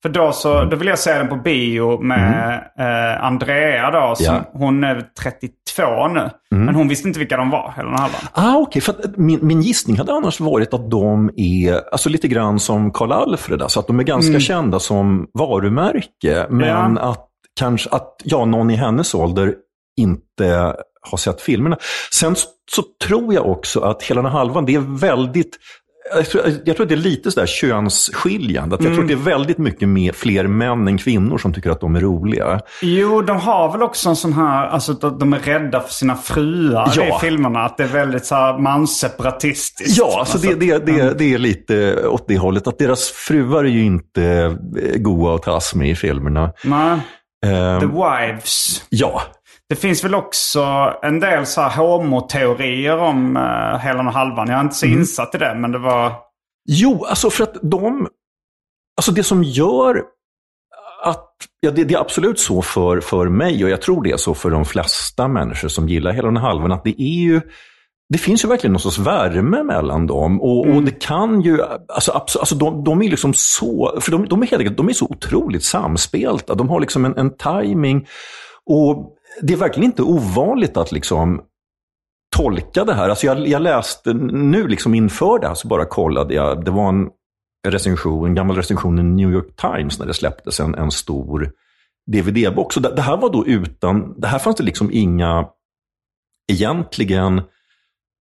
[0.06, 4.16] För då så, då vill jag se den på bio med eh, Andrea då.
[4.16, 4.36] Som, Mm.
[4.36, 4.60] Ja.
[4.60, 4.62] Mm.
[4.66, 6.30] Hon är 32 nu.
[6.50, 8.22] Men hon visste inte vilka de var, Helen och Halvan.
[8.34, 8.82] Ah.
[8.82, 12.92] För att min, min gissning hade annars varit att de är alltså lite grann som
[12.92, 13.62] Karl Alfred.
[13.62, 16.48] Alltså att de är ganska kända som varumärke.
[16.50, 17.28] Men att
[17.60, 19.54] kanske att ja, någon i hennes ålder
[19.98, 21.78] inte har sett filmerna.
[22.14, 25.58] Sen så, så tror jag också att Hela halvan, det är väldigt
[26.16, 28.76] jag tror, jag tror att det är lite sådär könsskiljande.
[28.76, 31.70] Att jag tror att det är väldigt mycket mer, fler män än kvinnor som tycker
[31.70, 32.60] att de är roliga.
[32.82, 36.16] Jo, de har väl också en sån här, alltså att de är rädda för sina
[36.16, 37.18] fruar Ja.
[37.18, 37.60] i filmerna.
[37.66, 39.98] Att det är väldigt så här mansseparatistiskt.
[39.98, 42.68] Ja, alltså det, det, det, det är lite åt det hållet.
[42.68, 44.24] Att deras fruar är ju inte
[44.84, 46.52] eh, goa att tas med i filmerna.
[46.64, 47.00] Nej,
[47.46, 48.84] Ehm, The Wives.
[48.90, 49.22] ja,
[49.70, 54.48] Det finns väl också en del så här homoteorier om uh, Helen och Halvan.
[54.48, 55.00] Jag är inte så Mm.
[55.00, 56.14] insatt i det, men det var...
[56.68, 58.08] Jo, alltså för att de...
[58.98, 60.04] Alltså det som gör
[61.04, 61.32] att...
[61.60, 64.34] Ja, det, det är absolut så för, för mig och jag tror det är så
[64.34, 66.72] för de flesta människor som gillar hela den halvan.
[66.72, 67.42] Att det är ju...
[68.10, 70.42] Det finns ju verkligen någon sorts värme mellan dem.
[70.42, 71.60] Och, och det kan ju...
[71.88, 73.98] Alltså, alltså de, de är liksom så...
[74.02, 76.56] För de, de, är helt de är så otroligt samspelta.
[76.56, 78.08] De har liksom en, en timing
[78.66, 81.42] Och det är verkligen inte ovanligt att liksom
[82.36, 83.10] tolka det här.
[83.10, 86.66] Alltså jag, jag läste nu liksom inför det här så bara kollade jag.
[86.66, 87.10] Det var en
[87.68, 91.52] recension, en gammal recension i New York Times när det släpptes en, en stor
[92.12, 92.80] DVD-box.
[92.80, 95.48] Det, det här var då utan, det här fanns det liksom inga
[96.52, 97.42] egentligen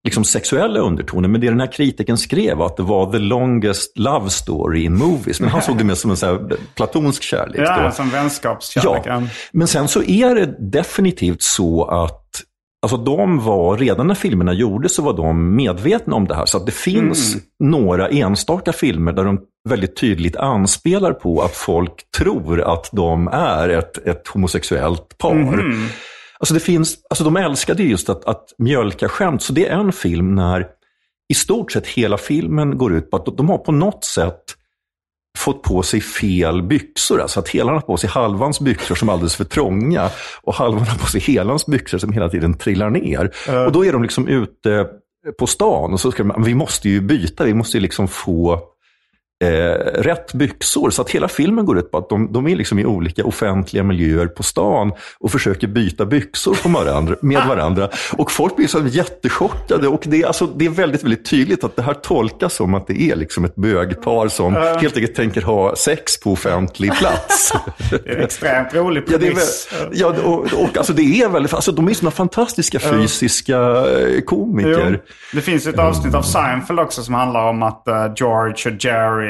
[0.04, 1.28] liksom sexuella undertoner.
[1.28, 4.96] Men det den här kritiken skrev var att det var the longest love story in
[4.96, 5.40] movies.
[5.40, 7.60] Men han såg det mer som en så här platonsk kärlek.
[7.60, 7.90] Ja, då.
[7.90, 9.02] som vänskapskärlek.
[9.06, 12.20] Ja, men sen så är det definitivt så att
[12.82, 16.46] Alltså de var, redan när filmerna gjordes så var de medvetna om det här.
[16.46, 21.92] Så att det finns några enstaka filmer där de väldigt tydligt anspelar på att folk
[22.18, 25.64] tror att de är ett, ett homosexuellt par.
[26.44, 29.42] Alltså det finns, alltså de älskade just att, att mjölka skämt.
[29.42, 30.66] Så det är en film när
[31.28, 34.42] i stort sett hela filmen går ut på att de har på något sätt
[35.38, 37.20] fått på sig fel byxor.
[37.20, 40.10] Alltså att helan har på sig halvans byxor som är alldeles för trånga
[40.42, 43.30] och halvan har på sig helans byxor som hela tiden trillar ner.
[43.48, 43.64] Uh.
[43.64, 44.86] Och då är de liksom ute
[45.38, 48.60] på stan och så ska de, vi måste ju byta, vi måste ju liksom få
[49.42, 49.48] eh,
[50.02, 50.90] rätt byxor.
[50.90, 53.82] Så att hela filmen går ut på att de, de är liksom i olika offentliga
[53.82, 57.88] miljöer på stan och försöker byta byxor på varandra, med varandra.
[58.12, 59.88] Och folk blir så jättechockade.
[59.88, 62.86] Och det, är, alltså, det är väldigt, väldigt tydligt att det här tolkas som att
[62.86, 64.62] det är liksom ett bögpar som uh.
[64.62, 67.52] helt enkelt tänker ha sex på offentlig plats.
[67.90, 69.68] det är extremt rolig premiss.
[69.92, 73.58] Ja, det, ja, och, och alltså, det är väldigt, alltså, de är sådana fantastiska fysiska
[73.58, 74.20] uh.
[74.20, 74.90] komiker.
[74.90, 75.14] Jo.
[75.32, 79.23] Det finns ett avsnitt av Seinfeld också som handlar om att uh, George och Jerry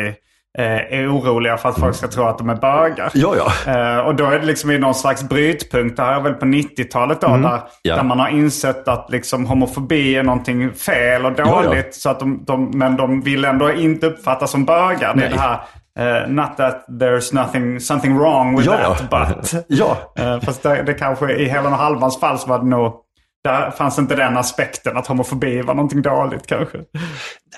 [0.58, 3.10] eh, är oroliga för att folk ska tro att de är bögar.
[3.14, 3.72] Ja, ja.
[3.72, 5.96] Eh, och då är det liksom i någon slags brytpunkt.
[5.96, 7.26] Det här är väl på 90-talet då.
[7.26, 7.42] Mm.
[7.42, 7.96] Där, ja.
[7.96, 11.72] där man har insett att liksom homofobi är någonting fel och dåligt.
[11.72, 11.82] Ja, ja.
[11.92, 15.14] Så att de, de, men de vill ändå inte uppfattas som bögar.
[15.14, 15.60] Det är det här
[16.00, 19.64] Uh, not that there's nothing, something wrong with ja, that, but.
[19.68, 19.96] ja.
[20.20, 23.03] Uh, fast det, det kanske i Helen och Halvans fall så var det nog
[23.44, 26.78] där fanns inte den aspekten att homofobi var någonting dåligt kanske.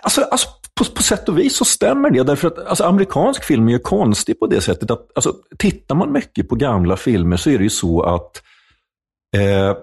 [0.03, 2.23] Alltså, alltså på, på sätt och vis så stämmer det.
[2.23, 6.13] Därför att alltså, amerikansk film är ju konstig på det sättet att alltså, tittar man
[6.13, 8.43] mycket på gamla filmer så är det ju så att
[9.37, 9.77] eh,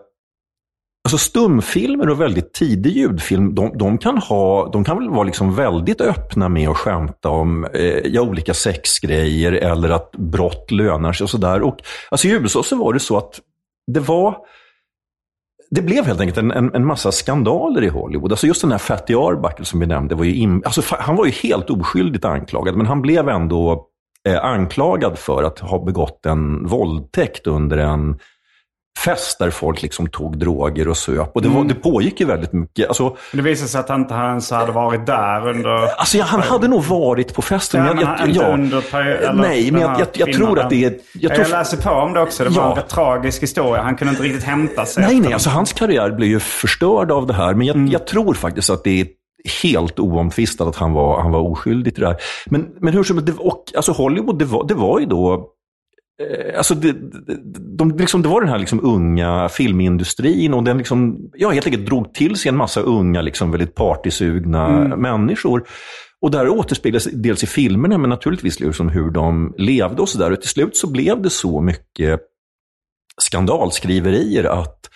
[1.08, 5.56] Alltså stumfilmer och väldigt tidig ljudfilm, de, de, kan, ha, de kan väl vara liksom
[5.56, 11.24] väldigt öppna med att skämta om eh, ja, olika sexgrejer eller att brott lönar sig
[11.24, 11.74] och sådär.
[12.10, 13.40] Alltså, I USA så var det så att
[13.92, 14.38] det var
[15.76, 18.32] det blev helt enkelt en, en, en, massa skandaler i Hollywood.
[18.32, 21.26] Alltså just den här Fatty Arbuckle som vi nämnde, var ju in, alltså, han var
[21.26, 23.88] ju helt oskyldigt anklagad, men han blev ändå
[24.28, 28.20] eh, anklagad för att ha begått en våldtäkt under en
[29.00, 31.36] fest där folk liksom tog droger och söp.
[31.36, 31.68] Och det, var, mm.
[31.68, 32.88] det pågick ju väldigt mycket.
[32.88, 35.70] Alltså, det visade sig att han inte ens hade varit där under...
[35.70, 37.86] Alltså ja, han hade nog varit på festen.
[37.86, 40.86] Ja, men jag, inte ja, under eller, Nej, men jag, jag, jag tror att det
[40.86, 40.94] är...
[41.14, 42.44] Jag, tror, jag läser på om det också.
[42.44, 42.82] Det var ja.
[42.82, 43.82] en tragisk historia.
[43.82, 45.04] Han kunde inte riktigt hämta sig.
[45.04, 45.34] Nej, nej.
[45.34, 47.54] Alltså, hans karriär blev ju förstörd av det här.
[47.54, 47.92] Men jag, mm.
[47.92, 49.08] jag tror faktiskt att det är
[49.64, 52.18] helt oomtvistat att han var, han var oskyldig till det här.
[52.46, 53.40] Men, men hur som helst,
[53.76, 55.50] alltså Hollywood, det var, det var ju då
[56.58, 56.96] alltså det,
[57.78, 61.86] de, liksom, det var den här liksom unga filmindustrin och den liksom, ja, helt enkelt
[61.86, 65.00] drog till sig en massa unga, liksom, väldigt partysugna mm.
[65.00, 65.64] människor.
[66.22, 70.32] Och det här återspeglas dels i filmerna, men naturligtvis liksom hur de levde och sådär.
[70.32, 72.20] Och till slut så blev det så mycket
[73.18, 74.90] skandalskriverier att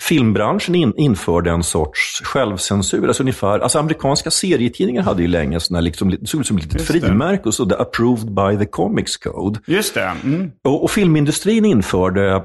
[0.00, 3.06] filmbranschen in, införde en sorts självcensur.
[3.06, 6.82] Alltså, ungefär, alltså amerikanska serietidningar hade ju länge såna liksom, såg ut som ett litet
[6.82, 9.60] frimärke och så, the approved by the comics code.
[9.66, 10.12] Just det.
[10.24, 10.50] Mm.
[10.64, 12.42] Och, och, filmindustrin införde,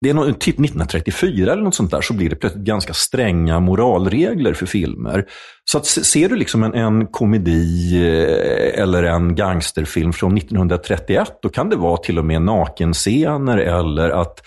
[0.00, 3.60] det är någon, typ 1934 eller något sånt där, så blir det plötsligt ganska stränga
[3.60, 5.24] moralregler för filmer.
[5.70, 11.48] Så att ser du liksom en, en komedi eh, eller en gangsterfilm från 1931, då
[11.48, 14.40] kan det vara till och med nakenscener eller att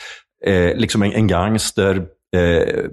[0.46, 2.88] eh, liksom en, en gangster eh, eh,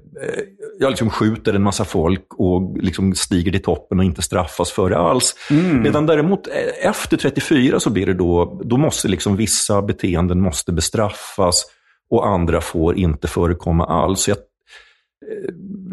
[0.79, 4.91] jag liksom skjuter en massa folk och liksom stiger till toppen och inte straffas för
[4.91, 5.35] det alls.
[5.51, 5.83] Mm.
[5.83, 10.73] Medan däremot eh, efter 34 så blir det då, då måste liksom vissa beteenden måste
[10.73, 11.65] bestraffas
[12.11, 14.29] och andra får inte förekomma alls.
[14.29, 14.37] Jag,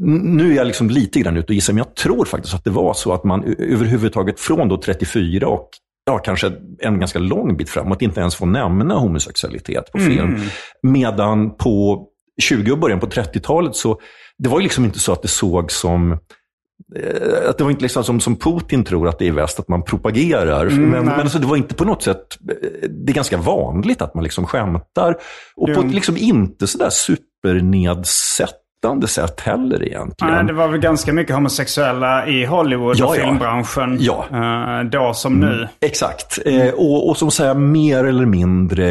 [0.01, 2.69] nu är jag liksom lite grann ute och gissar, men jag tror faktiskt att det
[2.69, 5.69] var så att man överhuvudtaget från då 34 och
[6.11, 10.35] ja, kanske en ganska lång bit framåt inte ens får nämna homosexualitet på film.
[10.35, 10.41] Mm.
[10.83, 12.05] Medan på
[12.41, 13.99] 20 och början på 30-talet så,
[14.37, 17.83] det var ju liksom inte så att det såg som eh, att det var inte
[17.83, 20.65] liksom som, som Putin tror att det är i väst, att man propagerar.
[20.65, 24.01] Mm, men men alltså, det var inte på något sätt, eh, det är ganska vanligt
[24.01, 25.15] att man liksom skämtar.
[25.55, 25.81] Och mm.
[25.81, 30.33] på ett liksom inte sådär supernedsätt stöttande sätt heller egentligen.
[30.33, 33.97] Nej, det var väl ganska mycket homosexuella i Hollywood ja, och filmbranschen.
[33.99, 34.25] Ja.
[34.31, 35.67] Uh, då som mm, nu.
[35.81, 36.39] Exakt.
[36.47, 38.87] Uh, och, och som säger mer eller mindre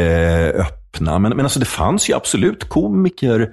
[0.51, 1.19] öppna.
[1.19, 3.49] Men, men alltså det fanns ju absolut komiker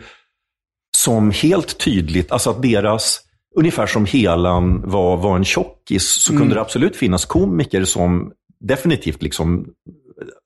[0.96, 3.20] som helt tydligt, alltså att deras,
[3.57, 6.40] ungefär som Helan var, var en tjockis, så mm.
[6.40, 9.66] kunde det absolut finnas komiker som definitivt liksom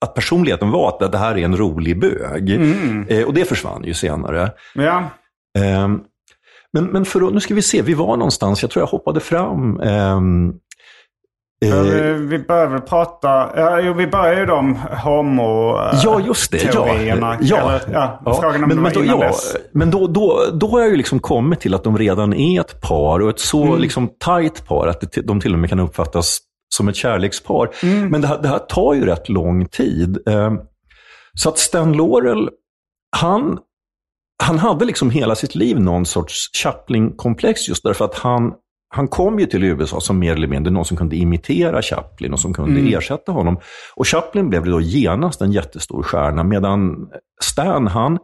[0.01, 2.49] att personligheten var att det här är en rolig bög.
[2.49, 3.07] Mm.
[3.09, 4.51] Eh, och det försvann ju senare.
[4.75, 5.09] Ja.
[5.59, 5.99] Ehm,
[6.73, 9.79] men, men för nu ska vi se, vi var någonstans, jag tror jag hoppade fram.
[9.79, 10.53] Um,
[11.63, 16.57] vi, vi börjar väl prata, ja, vi börjar ju de homo Ja, just det.
[16.57, 18.57] Teorierna, ja, ja, eller, ja, ja.
[18.67, 19.31] Men, men, då, ja,
[19.71, 22.81] men då, då, då har jag ju liksom kommit till att de redan är ett
[22.81, 23.79] par och ett så mm.
[23.79, 26.39] liksom tajt par att det, de till och med kan uppfattas
[26.75, 27.69] som ett kärlekspar.
[27.83, 28.09] Mm.
[28.09, 30.27] Men det här, det här tar ju rätt lång tid.
[30.27, 30.59] Ehm,
[31.33, 32.49] så att Stan Laurel,
[33.17, 33.59] han
[34.43, 38.53] han hade liksom hela sitt liv någon sorts Chaplin-komplex just därför att han,
[38.95, 42.39] han kom ju till USA som mer eller mindre någon som kunde imitera Chaplin och
[42.39, 42.97] som kunde mm.
[42.97, 43.59] ersätta honom.
[43.95, 47.07] Och Chaplin blev då genast en jättestor stjärna, medan
[47.41, 48.17] Stan, han,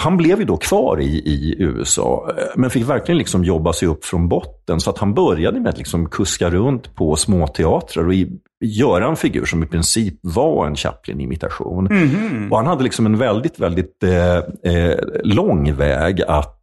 [0.00, 4.04] han blev ju då kvar i, i USA, men fick verkligen liksom jobba sig upp
[4.04, 4.80] från botten.
[4.80, 8.30] Så att han började med att liksom kuska runt på småteatrar och i,
[8.64, 11.86] göra en figur som i princip var en Chaplin-imitation.
[11.86, 12.52] Mm.
[12.52, 14.36] Och han hade liksom en väldigt, väldigt eh,
[14.74, 16.60] eh, lång väg att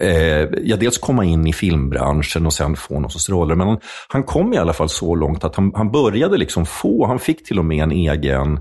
[0.00, 3.54] eh, ja, dels komma in i filmbranschen och sen få någon sorts roller.
[3.54, 3.78] Men han,
[4.08, 7.46] han, kom i alla fall så långt att han, han började liksom få, han fick
[7.46, 8.60] till och med en egen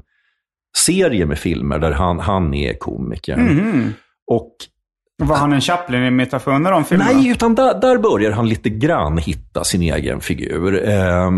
[0.77, 3.39] serie med filmer där han, han är komikern.
[3.39, 3.93] Mm.
[4.31, 4.51] Och
[5.23, 7.11] var han en Chaplin-imitation i de filmerna?
[7.13, 10.89] Nej, utan där, där börjar han lite grann hitta sin egen figur.
[10.89, 11.31] Eh,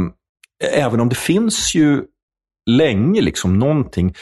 [0.74, 2.04] även om det finns ju
[2.70, 4.14] länge liksom någonting.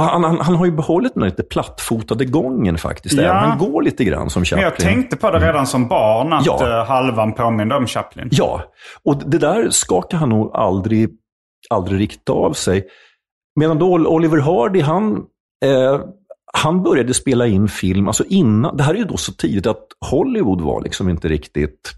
[0.00, 3.14] Han, han, han, har ju behållit den lite plattfotade gången faktiskt.
[3.14, 3.32] Ja.
[3.32, 4.64] Han går lite grann som Chaplin.
[4.64, 6.80] Men jag tänkte på det redan som barn, att ja.
[6.80, 8.28] Eh, halvan påminde om Chaplin.
[8.32, 8.62] Ja,
[9.04, 11.08] och det där skakar han nog aldrig,
[11.70, 12.84] aldrig riktigt av sig.
[13.58, 15.24] Medan då Oliver Hardy, han,
[15.64, 16.00] eh,
[16.52, 19.86] han började spela in film, alltså innan, det här är ju då så tidigt att
[20.10, 21.92] Hollywood var liksom inte riktigt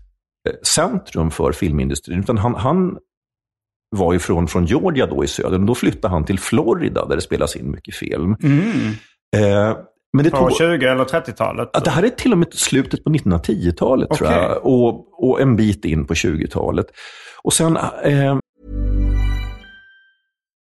[0.48, 2.18] eh, centrum för filmindustrin.
[2.18, 2.98] Utan han, han
[3.96, 7.16] var ju från, från Georgia då i söder, men då flyttade han till Florida där
[7.16, 8.36] det spelas in mycket film.
[8.42, 8.61] Mm.
[9.36, 9.76] Eh,
[10.12, 11.84] men det på tog, 20 eller 30-talet?
[11.84, 14.28] Det här är till och med slutet på 1910-talet okay.
[14.28, 14.66] tror jag.
[14.66, 16.86] Och, och en bit in på 20-talet.
[17.42, 17.76] Och sen...
[18.04, 18.38] Eh...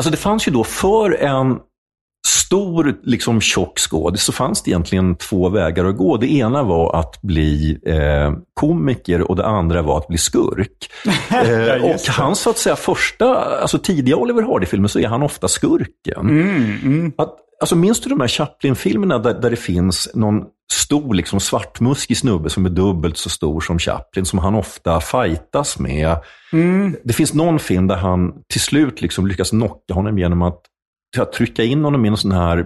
[0.00, 1.58] Alltså det fanns ju då för en
[2.26, 6.16] stor, liksom tjock skådis så fanns det egentligen två vägar att gå.
[6.16, 10.90] Det ena var att bli eh, komiker och det andra var att bli skurk.
[11.30, 15.48] Eh, och hans så att säga första, alltså tidiga Oliver Hardy-filmer så är han ofta
[15.48, 16.20] skurken.
[16.20, 17.12] Mm, mm.
[17.18, 22.16] Att, alltså minns du de här Chaplin-filmerna där, där det finns någon stor liksom, svartmuskig
[22.16, 26.16] snubbe som är dubbelt så stor som Chaplin, som han ofta fightas med.
[26.52, 26.96] Mm.
[27.04, 30.60] Det finns någon film där han till slut liksom lyckas knocka honom genom att
[31.34, 32.64] trycka in honom i en sån här eh,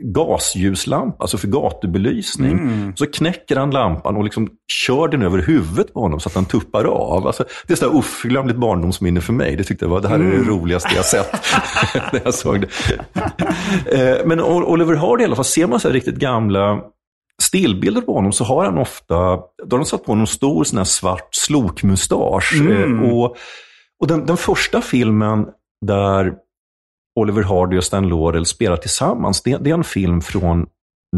[0.00, 2.52] gasljuslampa, alltså för gatubelysning.
[2.52, 2.96] Mm.
[2.96, 6.44] Så knäcker han lampan och liksom kör den över huvudet på honom så att han
[6.44, 7.26] tuppar av.
[7.26, 9.56] Alltså, det är så oförglömligt barndomsminne för mig.
[9.56, 10.48] Det tyckte jag var, det här är det mm.
[10.48, 11.32] roligaste jag sett
[12.12, 12.68] när jag såg det.
[13.86, 16.80] Eh, men Oliver Hardy i alla fall, ser man så riktigt gamla
[17.42, 19.14] stillbilder på honom så har han ofta,
[19.64, 22.60] då har de satt på honom stor sån här svart slokmustasch.
[22.60, 23.04] Mm.
[23.04, 23.36] Eh, och,
[24.00, 25.46] och den, den första filmen
[25.86, 26.34] där
[27.20, 30.66] Oliver Hardy och Stan Laurel spelar tillsammans, det, det är en film från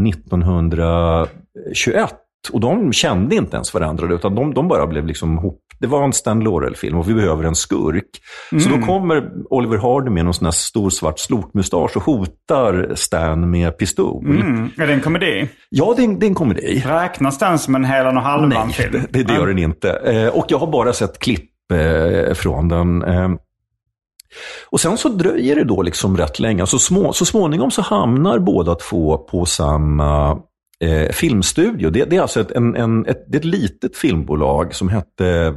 [0.07, 2.15] 1921.
[2.51, 5.59] Och de kände inte ens varandra, utan de, de bara blev liksom ihop.
[5.79, 8.05] Det var en Stan Laurel-film och vi behöver en skurk.
[8.51, 8.63] Mm.
[8.63, 8.87] Så då mm.
[8.87, 14.25] kommer Oliver Hardy med någon sån här stor svart slokmustasch och hotar Stan med pistol.
[14.25, 14.69] Mm.
[14.77, 15.49] Är det en komedi?
[15.69, 16.83] Ja, det är, det är en komedi.
[16.85, 18.89] Räknas den som en Helan och Halvan-film?
[18.93, 19.91] Nej, det, det, gör den inte.
[19.91, 23.03] Eh, och jag har bara sett klipp eh, från den.
[23.03, 23.29] Eh,
[24.69, 26.63] och sen så dröjer det då liksom rätt länge.
[26.63, 30.37] Alltså små, så småningom så hamnar båda två på samma
[30.83, 31.89] eh, filmstudio.
[31.89, 35.55] Det, det, är alltså ett, en, en, ett, det är ett litet filmbolag som hette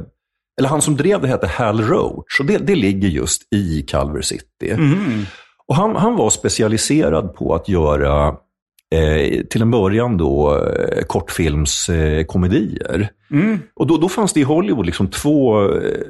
[0.57, 4.21] eller han som drev det hette Hal Roach och det, det ligger just i Culver
[4.21, 4.69] City.
[4.69, 5.25] Mm.
[5.67, 8.27] Och han, han var specialiserad på att göra,
[8.95, 12.99] eh, till en början då, eh, kortfilmskomedier.
[13.31, 13.59] Eh, mm.
[13.75, 16.01] Och då, då fanns det i Hollywood liksom två eh,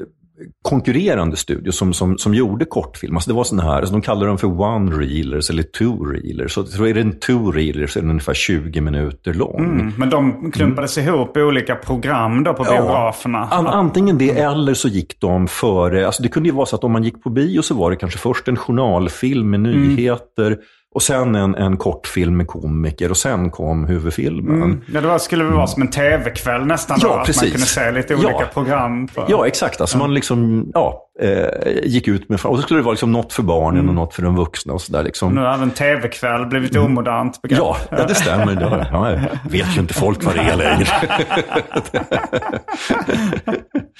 [0.62, 3.16] konkurrerande studio som, som, som gjorde kortfilm.
[3.16, 6.48] Alltså det var sådana här, alltså de kallar dem för one-reelers eller two-reelers.
[6.48, 9.66] Så, så är det en two-reeler så är den ungefär 20 minuter lång.
[9.66, 11.14] Mm, men de klumpades mm.
[11.14, 13.48] ihop i olika program då på ja, biograferna?
[13.52, 16.06] An, antingen det eller så gick de före.
[16.06, 17.98] Alltså det kunde ju vara så att om man gick på bio så var det
[17.98, 19.72] kanske först en journalfilm med mm.
[19.72, 20.48] nyheter.
[20.48, 20.60] Mm.
[20.98, 24.56] Och sen en, en kortfilm med komiker och sen kom huvudfilmen.
[24.56, 24.82] Mm.
[24.94, 27.24] Ja, det var, skulle väl vara som en tv-kväll nästan ja, då?
[27.26, 27.38] Precis.
[27.38, 28.46] Att man kunde se lite olika ja.
[28.54, 29.08] program.
[29.08, 29.26] På...
[29.28, 29.82] Ja, exakt.
[29.82, 32.40] Alltså man liksom, ja, eh, gick ut med...
[32.46, 33.90] Och så skulle det vara liksom något för barnen mm.
[33.90, 35.04] och något för de vuxna och sådär.
[35.04, 35.36] Liksom.
[35.36, 36.86] Nu har även tv-kväll blivit mm.
[36.86, 37.60] omodernt begrepp.
[37.60, 38.58] Ja, ja, det stämmer.
[38.62, 40.88] Ja, ja, vet ju inte folk vad det är längre.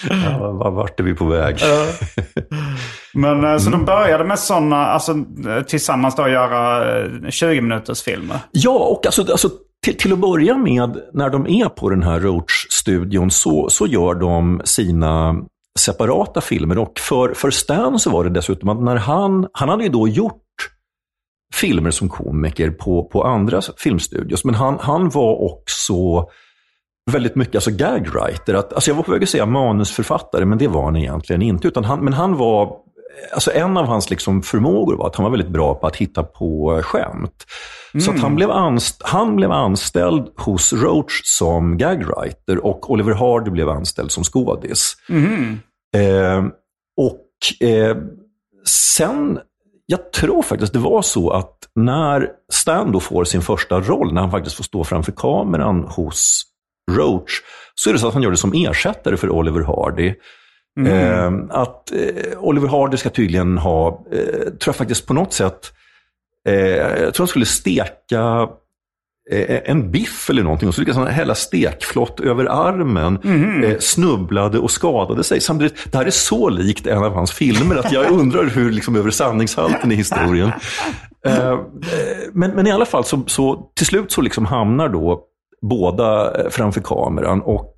[0.30, 1.58] ja, vart är vi på väg?
[3.14, 3.80] Men eh, så mm.
[3.80, 5.16] de började med sådana, alltså
[5.68, 6.84] tillsammans då göra
[7.30, 8.38] 20 eh, minuters filmer?
[8.52, 9.50] Ja, och alltså, alltså
[9.84, 14.14] till, till att börja med, när de är på den här Roach-studion, så, så gör
[14.14, 15.36] de sina
[15.78, 16.78] separata filmer.
[16.78, 20.08] Och för, för Stan så var det dessutom att när han, han hade ju då
[20.08, 20.44] gjort
[21.54, 26.28] filmer som komiker på, på andra filmstudios, men han, han var också
[27.12, 28.54] väldigt mycket alltså gagwriter.
[28.54, 31.68] Att, alltså jag var på väg att säga manusförfattare, men det var han egentligen inte.
[31.68, 32.78] Utan han, men han var,
[33.34, 36.24] alltså en av hans liksom förmågor var att han var väldigt bra på att hitta
[36.24, 37.46] på skämt.
[37.94, 38.02] Mm.
[38.02, 43.52] Så att han, blev anst han blev anställd hos Roach som gagwriter och Oliver Hardy
[43.52, 44.96] blev anställd som skådis.
[45.10, 45.60] Mm.
[45.96, 46.46] Eh,
[46.98, 47.98] och eh,
[48.68, 49.40] sen,
[49.86, 54.22] jag tror faktiskt det var så att när Stan då får sin första roll, när
[54.22, 56.44] han faktiskt får stå framför kameran hos
[56.92, 57.42] Roach,
[57.76, 60.14] så är det så att han gör det som ersättare för Oliver Hardy.
[60.78, 61.50] Mm.
[61.50, 65.74] Eh, att eh, Oliver Hardy ska tydligen ha, eh, tror jag faktiskt på något sätt,
[66.48, 68.48] eh, jag tror han skulle steka
[69.32, 73.76] eh, en biff eller någonting och så lyckades han hälla stekflott över armen, mm.
[73.80, 75.42] snubblade och skadade sig.
[75.42, 78.96] Samtidigt, det här är så likt en av hans filmer att jag undrar hur, liksom,
[78.96, 80.52] över sanningshalten i historien.
[81.26, 81.60] Eh,
[82.34, 85.22] men, men i alla fall, så, så till slut så liksom hamnar då
[85.62, 87.42] båda framför kameran.
[87.42, 87.74] Och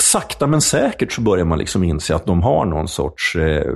[0.00, 3.74] sakta men säkert så börjar man liksom inse att de har någon sorts eh,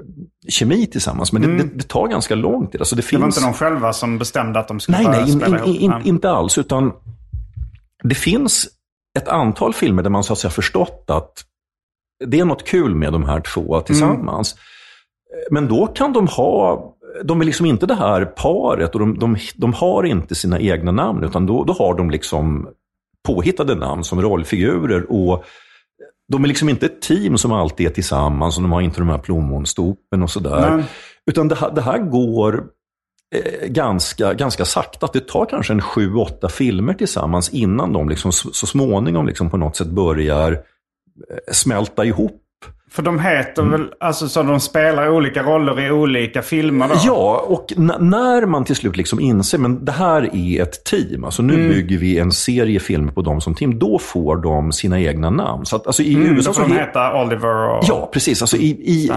[0.48, 1.32] kemi tillsammans.
[1.32, 1.58] Men det, mm.
[1.58, 2.80] det, det, tar ganska lång tid.
[2.80, 3.34] Alltså det, finns...
[3.34, 5.94] det var inte de själva som bestämde att de skulle nej, nej, spela in, ihop?
[5.94, 6.58] Nej, inte alls.
[6.58, 6.92] Utan
[8.02, 8.68] det finns
[9.18, 11.32] ett antal filmer där man så att säga förstått att
[12.24, 14.52] det är något kul med de här två tillsammans.
[14.54, 14.64] Mm.
[15.50, 16.86] Men då kan de ha
[17.24, 20.92] de är liksom inte det här paret och de, de, de har inte sina egna
[20.92, 22.68] namn, utan då, då har de liksom
[23.26, 25.12] påhittade namn som rollfigurer.
[25.12, 25.44] Och
[26.30, 29.08] de är liksom inte ett team som alltid är tillsammans och de har inte de
[29.08, 30.84] här plommonstopen och sådär.
[31.30, 32.64] Utan det här, det här går
[33.34, 35.08] eh, ganska, ganska sakta.
[35.12, 39.50] Det tar kanske en sju, åtta filmer tillsammans innan de liksom så, så småningom liksom
[39.50, 40.58] på något sätt börjar eh,
[41.52, 42.42] smälta ihop
[42.92, 43.72] för de heter mm.
[43.72, 46.94] väl, alltså så de spelar olika roller i olika filmer då?
[47.04, 51.42] Ja, och när man till slut liksom inser, men det här är ett team, alltså
[51.42, 51.68] nu mm.
[51.68, 55.66] bygger vi en serie filmer på dem som team, då får de sina egna namn.
[55.66, 56.60] Så att, alltså i mm, USA så...
[56.60, 57.84] de heta Oliver och...
[57.88, 58.42] Ja, precis.
[58.42, 59.10] Alltså i, i,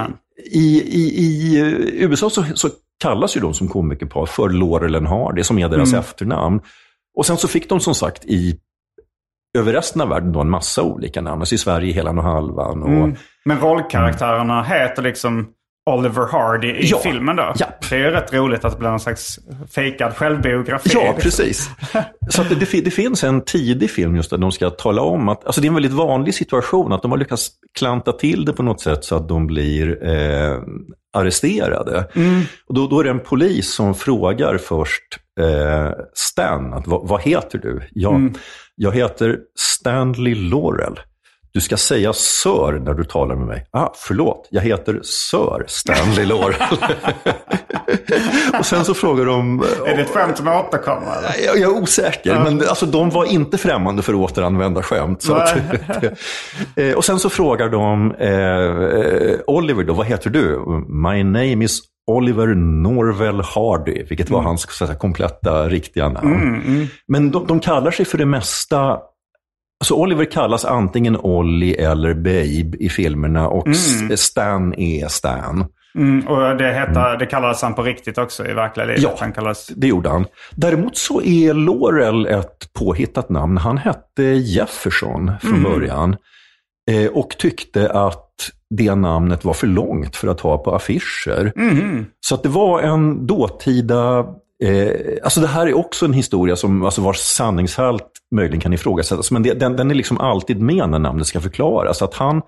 [0.51, 2.69] i, i, i USA så, så
[3.03, 5.99] kallas ju de som komikerpar för Laurel and Hardy, som är deras mm.
[5.99, 6.61] efternamn.
[7.17, 8.59] Och sen så fick de som sagt i
[9.57, 11.41] över resten av världen då en massa olika namn.
[11.41, 12.83] Alltså i Sverige hela och halvan.
[12.83, 13.15] Och, mm.
[13.45, 15.47] Men rollkaraktärerna heter liksom
[15.89, 17.53] Oliver Hardy i ja, filmen då?
[17.55, 17.65] Ja.
[17.89, 19.39] Det är ju rätt roligt att det blir någon slags
[19.75, 20.89] fejkad självbiografi.
[20.93, 21.69] Ja, precis.
[22.29, 25.45] Så det, det, det, finns en tidig film just där de ska tala om att,
[25.45, 28.63] alltså det är en väldigt vanlig situation, att de har lyckats klanta till det på
[28.63, 30.57] något sätt så att de blir eh,
[31.13, 32.09] arresterade.
[32.15, 32.41] Mm.
[32.67, 35.03] Och då, då är det en polis som frågar först
[35.39, 37.81] eh, Stan, att, vad, vad heter du?
[37.91, 38.33] Ja, mm.
[38.75, 40.99] Jag heter Stanley Laurel.
[41.53, 43.65] Du ska säga Sir när du talar med mig.
[43.71, 46.55] Ah, förlåt, jag heter Sir Stanley Laurel.
[48.59, 49.63] och sen så frågar de...
[49.85, 51.15] Är det ett skämt som återkommer?
[51.45, 52.43] Jag, jag är osäker, ja.
[52.43, 55.21] men alltså, de var inte främmande för att återanvända skämt.
[55.21, 55.57] Så att,
[56.75, 60.59] eh, och sen så frågar de eh, Oliver, då, vad heter du?
[60.87, 61.79] My name is
[62.11, 64.47] Oliver Norvel Hardy, vilket var mm.
[64.47, 66.33] hans så säga, kompletta, riktiga namn.
[66.33, 66.87] Mm, mm.
[67.07, 68.99] Men de, de, kallar sig för det mesta
[69.83, 74.17] Alltså Oliver kallas antingen Ollie eller Babe i filmerna och mm.
[74.17, 75.65] Stan är Stan.
[75.95, 77.19] Mm, och det, heter, mm.
[77.19, 79.01] det kallades han på riktigt också i verkliga livet?
[79.01, 79.67] Ja, han kallas...
[79.67, 80.25] det gjorde han.
[80.55, 83.57] Däremot så är Laurel ett påhittat namn.
[83.57, 85.63] Han hette Jefferson från mm.
[85.63, 86.15] början.
[86.91, 88.29] Eh, och tyckte att
[88.69, 91.53] det namnet var för långt för att ha på affischer.
[91.55, 92.05] Mm.
[92.19, 94.25] Så att det var en dåtida
[94.63, 99.31] Eh, alltså det här är också en historia som, alltså vars sanningshalt möjligen kan ifrågasättas.
[99.31, 102.01] Men det, den, den, är liksom alltid med när namnet ska förklaras.
[102.01, 102.41] Att han,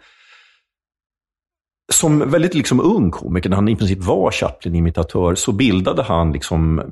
[1.93, 6.79] som väldigt liksom ung komiker, när han i princip var Chaplin-imitatör, så bildade han liksom
[6.79, 6.85] eh,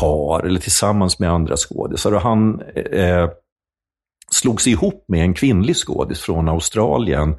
[0.00, 2.14] par, eller tillsammans med andra skådisar.
[2.14, 2.60] Och han
[2.92, 3.30] eh,
[4.30, 7.34] slog sig ihop med en kvinnlig skådis från Australien,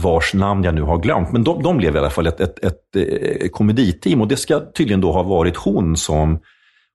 [0.00, 1.32] vars namn jag nu har glömt.
[1.32, 4.60] Men de, de blev i alla fall ett, ett, ett, ett komediteam och det ska
[4.60, 6.38] tydligen då ha varit hon som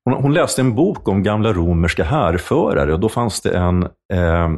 [0.07, 3.83] hon, hon läste en bok om gamla romerska härförare och då fanns det en,
[4.13, 4.49] eh,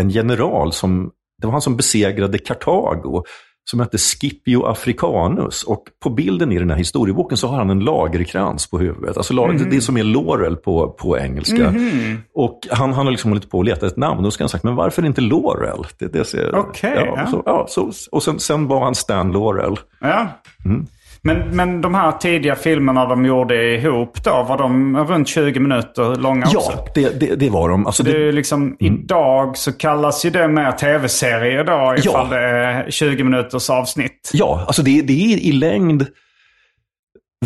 [0.00, 1.10] en general som,
[1.40, 3.24] det var han som besegrade Kartago
[3.70, 5.62] som hette Scipio Africanus.
[5.62, 9.16] Och på bilden i den här historieboken så har han en lagerkrans på huvudet.
[9.16, 9.70] Alltså mm.
[9.70, 11.68] det som är laurel på, på engelska.
[11.68, 12.18] Mm.
[12.34, 14.16] Och han, han har liksom hållit på att leta ett namn.
[14.16, 15.86] Och då ska han sagt, men varför inte Laurel?
[15.98, 17.26] Det, det ser, okay, ja, ja.
[17.26, 19.78] Så, ja så, och sen, sen var han Stan Laurel.
[20.00, 20.28] Ja.
[20.64, 20.86] Mm.
[21.26, 26.16] Men, men de här tidiga filmerna de gjorde ihop då, var de runt 20 minuter
[26.16, 26.58] långa också?
[26.72, 27.86] Ja, det, det, det var de.
[27.86, 32.28] Alltså Det är det, ju liksom, Idag så kallas ju det mer tv-serie då ifall
[32.30, 32.36] Ja.
[32.36, 34.30] det är 20 minuters avsnitt.
[34.32, 36.06] ja, alltså det, det är i längd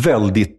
[0.01, 0.55] väldigt...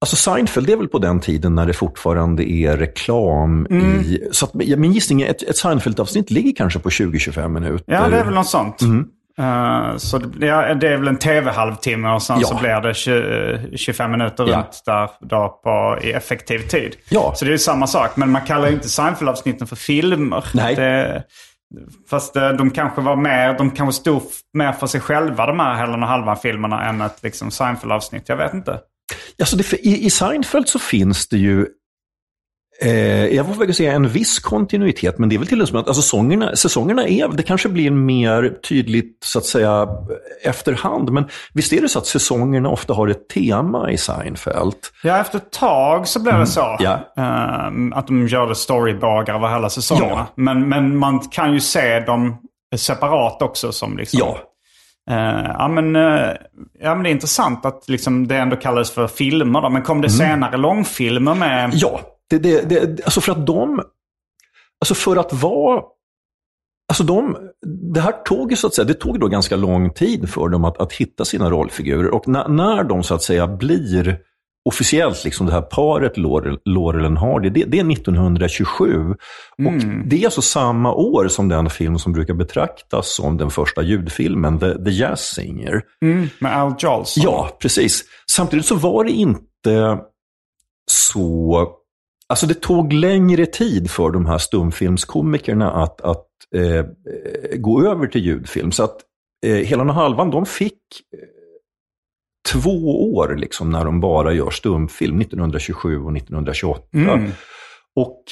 [0.00, 4.00] Alltså Seinfeld, det är väl på den tiden när det fortfarande är reklam Mm.
[4.00, 4.28] i...
[4.32, 7.84] Så att, ja, min gissning är att ett Seinfeld-avsnitt ligger kanske på 20-25 minuter.
[7.94, 8.82] Ja, det är väl något sånt.
[8.82, 9.06] Mm.
[9.38, 12.46] Eh, så det, ja, det är väl en tv-halvtimme och sen Ja.
[12.48, 14.56] så blir det 20, 25 minuter Ja.
[14.56, 16.96] runt där då på, i effektiv tid.
[17.08, 17.32] Ja.
[17.36, 18.16] Så det är ju samma sak.
[18.16, 20.44] Men man kallar ju inte Seinfeld-avsnitten för filmer.
[20.54, 20.74] Nej.
[20.74, 21.22] Det,
[22.10, 24.22] fast eh, de kanske var mer, de kanske stod
[24.52, 28.22] mer för sig själva de här Helen och Halvan-filmerna än ett liksom, Seinfeld-avsnitt.
[28.26, 28.80] Jag vet inte.
[29.40, 31.66] Alltså det, i, I Seinfeld så finns det ju,
[32.82, 35.80] eh, jag får väl säga en viss kontinuitet, men det är väl till och med
[35.80, 39.88] att alltså, säsongerna, säsongerna är, det kanske blir mer tydligt så att säga
[40.42, 44.74] efterhand, men visst är det så att säsongerna ofta har ett tema i Seinfeld?
[45.02, 46.64] Ja, efter ett tag så blev det så.
[46.64, 46.78] Mm.
[46.80, 47.22] Ja.
[47.22, 50.10] Ehm, att de gjorde storybagar över hela säsongerna.
[50.10, 50.26] Ja.
[50.34, 52.36] Men, men man kan ju se dem
[52.76, 54.20] separat också som liksom...
[54.20, 54.38] Ja,
[55.10, 56.30] Eh, ja, men, eh,
[56.80, 59.60] ja, men det är intressant att liksom det ändå kallades för filmer.
[59.60, 59.70] Då.
[59.70, 61.64] Men kom det senare långfilmer med...
[61.64, 61.76] Mm.
[61.76, 62.00] ja
[62.30, 63.82] det, det, det, alltså för att de,
[64.80, 65.82] alltså för att vara
[66.90, 67.36] Alltså de,
[67.94, 70.64] det här tog ju så att säga, det tog då ganska lång tid för dem
[70.64, 72.14] att, att hitta sina rollfigurer.
[72.14, 74.18] Och när, när de så att säga blir
[74.68, 79.14] officiellt liksom det här paret Laurel, Laurel and Hardy, det, det är 1927.
[79.66, 79.72] Och
[80.06, 84.58] det är alltså samma år som den film som brukar betraktas som den första ljudfilmen,
[84.58, 85.82] The, The Jazz Singer.
[86.02, 87.22] Mm, med Al Jolson.
[87.24, 88.04] Ja, precis.
[88.30, 89.98] Samtidigt så var det inte
[90.90, 91.68] så...
[92.28, 96.86] Alltså det tog längre tid för de här stumfilmskomikerna att, att eh,
[97.56, 98.72] gå över till ljudfilm.
[98.72, 98.96] Så att
[99.46, 100.72] eh, Helan och Halvan, de fick
[101.16, 101.20] eh,
[102.52, 106.84] två år liksom när de bara gör stumfilm, 1927 och 1928.
[106.94, 107.30] Mm.
[107.96, 108.22] Och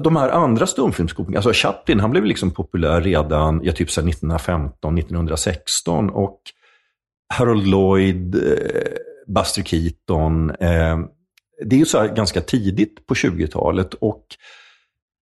[0.00, 4.08] de här andra stumfilmskomikerna, alltså Chaplin, han blev liksom populär redan ja, typ så här
[4.08, 6.10] 1915, 1916.
[6.10, 6.40] Och
[7.34, 8.42] Harold Lloyd, eh,
[9.26, 10.50] Buster Keaton.
[10.50, 10.98] Eh,
[11.64, 13.94] det är så ganska tidigt på 20-talet.
[13.94, 14.24] Och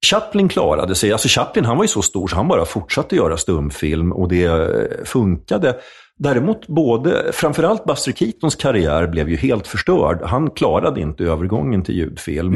[0.06, 1.12] Chaplin klarade sig.
[1.12, 4.44] Alltså Chaplin han var ju så stor så han bara fortsatte göra stumfilm och det
[4.44, 5.76] eh, funkade.
[6.18, 10.22] Däremot både, framförallt Buster Keatons karriär blev ju helt förstörd.
[10.22, 12.54] Han klarade inte övergången till ljudfilm.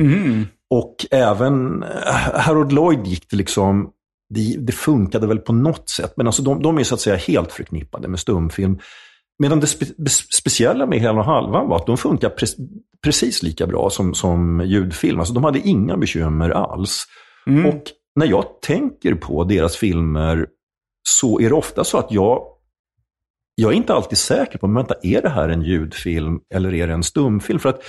[0.71, 1.89] Och även eh,
[2.35, 3.91] Harold Lloyd gick det liksom,
[4.35, 6.13] det, det funkade väl på något sätt.
[6.17, 8.79] Men alltså de, de är så att säga helt förknippade med stumfilm.
[9.39, 9.87] Medan det spe,
[10.43, 12.47] speciella med Hela och Halvan var att de funkar pre,
[13.03, 15.19] precis lika bra som, som ljudfilm.
[15.19, 17.07] Alltså de hade inga bekymmer alls.
[17.67, 17.83] Och
[18.17, 20.47] när jag tänker på deras filmer
[21.09, 22.43] så är det ofta så att jag,
[23.55, 26.87] jag är inte alltid säker på, men vänta, är det här en ljudfilm eller är
[26.87, 27.59] det en stumfilm?
[27.59, 27.83] För att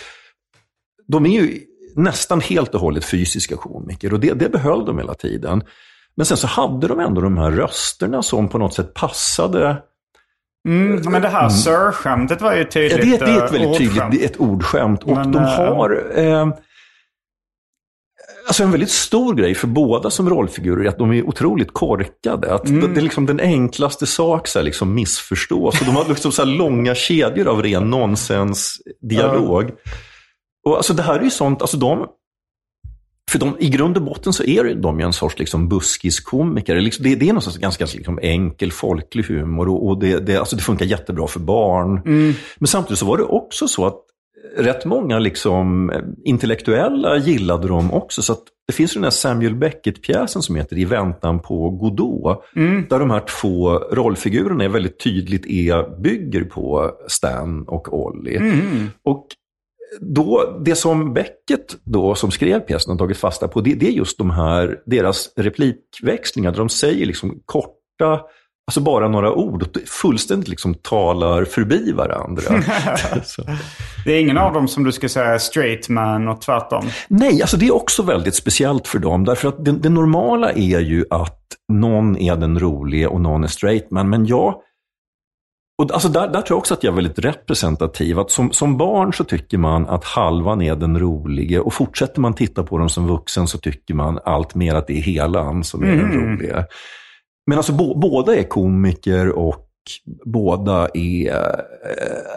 [1.07, 1.61] de är ju
[1.95, 5.63] nästan helt och hållet fysiska komiker och det, det behöll de hela tiden.
[6.15, 9.83] Men sen så hade de ändå de här rösterna som på något sätt passade
[10.67, 13.01] Mm, men det här Sir-skämtet var ju Ja, tydligt.
[13.01, 14.11] det, är- det är ett eh, väldigt tydligt ordskämt.
[14.11, 15.03] det är ett ordskämt.
[15.03, 16.03] Och Men, de eh, har...
[16.15, 16.47] Eh,
[18.47, 22.53] alltså en väldigt stor grej för båda som rollfigurer är att de är otroligt korkade.
[22.53, 22.81] Att Mm.
[22.81, 25.79] det, det är liksom den enklaste sak så här, liksom missförstås.
[25.81, 29.71] Och de har liksom så långa kedjor av ren nonsensdialog.
[30.65, 32.05] Och alltså det här är ju sånt, alltså de...
[33.31, 36.81] För de, i grund och botten så är de ju en sorts liksom buskiskomiker.
[36.81, 40.55] Liksom, det, det är någonstans ganska liksom enkel folklig humor och, och det, det, alltså
[40.55, 42.01] det funkar jättebra för barn.
[42.57, 44.03] Men samtidigt så var det också så att
[44.57, 48.21] rätt många liksom eh, intellektuella gillade dem också.
[48.21, 52.43] Så att det finns den här Samuel Beckett-pjäsen som heter I väntan på Godot.
[52.89, 58.39] Där de här två rollfigurerna är väldigt tydligt är, bygger på Stan och Ollie.
[59.03, 59.27] Och
[60.01, 63.91] då, det som Beckett då, som skrev pjäsen har tagit fasta på, det, det är
[63.91, 68.21] just de här, deras replikväxlingar, där de säger liksom korta,
[68.67, 72.43] alltså bara några ord, och fullständigt liksom talar förbi varandra.
[73.23, 73.43] Så.
[74.05, 76.85] Det är ingen av dem som du skulle säga är straight man och tvärtom.
[77.07, 79.25] Nej, alltså det är också väldigt speciellt för dem.
[79.25, 83.47] Därför att det, det normala är ju att någon är den roliga och någon är
[83.47, 84.09] straight man.
[84.09, 84.61] Men jag,
[85.77, 88.19] och alltså där, där tror jag också att jag är väldigt representativ.
[88.19, 92.33] Att som, som barn så tycker man att halvan är den rolige och fortsätter man
[92.33, 95.83] titta på dem som vuxen så tycker man allt mer att det är helan som
[95.83, 96.65] är den roliga.
[97.47, 99.63] Men alltså bo, båda är komiker och
[100.25, 101.27] båda är...
[101.27, 101.59] eh,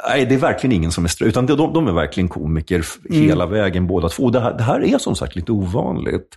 [0.08, 3.46] Nej, det är verkligen ingen som är utan de, de är verkligen komiker f- hela
[3.46, 4.22] vägen båda två.
[4.24, 6.28] Och Det här, det här är som sagt lite ovanligt.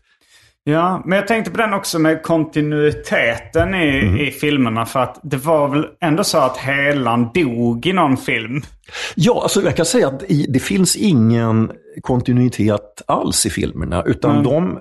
[0.66, 4.18] Ja, men jag tänkte på den också med kontinuiteten i, Mm.
[4.18, 4.86] i filmerna.
[4.86, 8.61] För att det var väl ändå så att Helan dog i någon film.
[9.16, 14.03] Ja, alltså jag kan säga att det finns ingen kontinuitet alls i filmerna.
[14.05, 14.80] Utan de,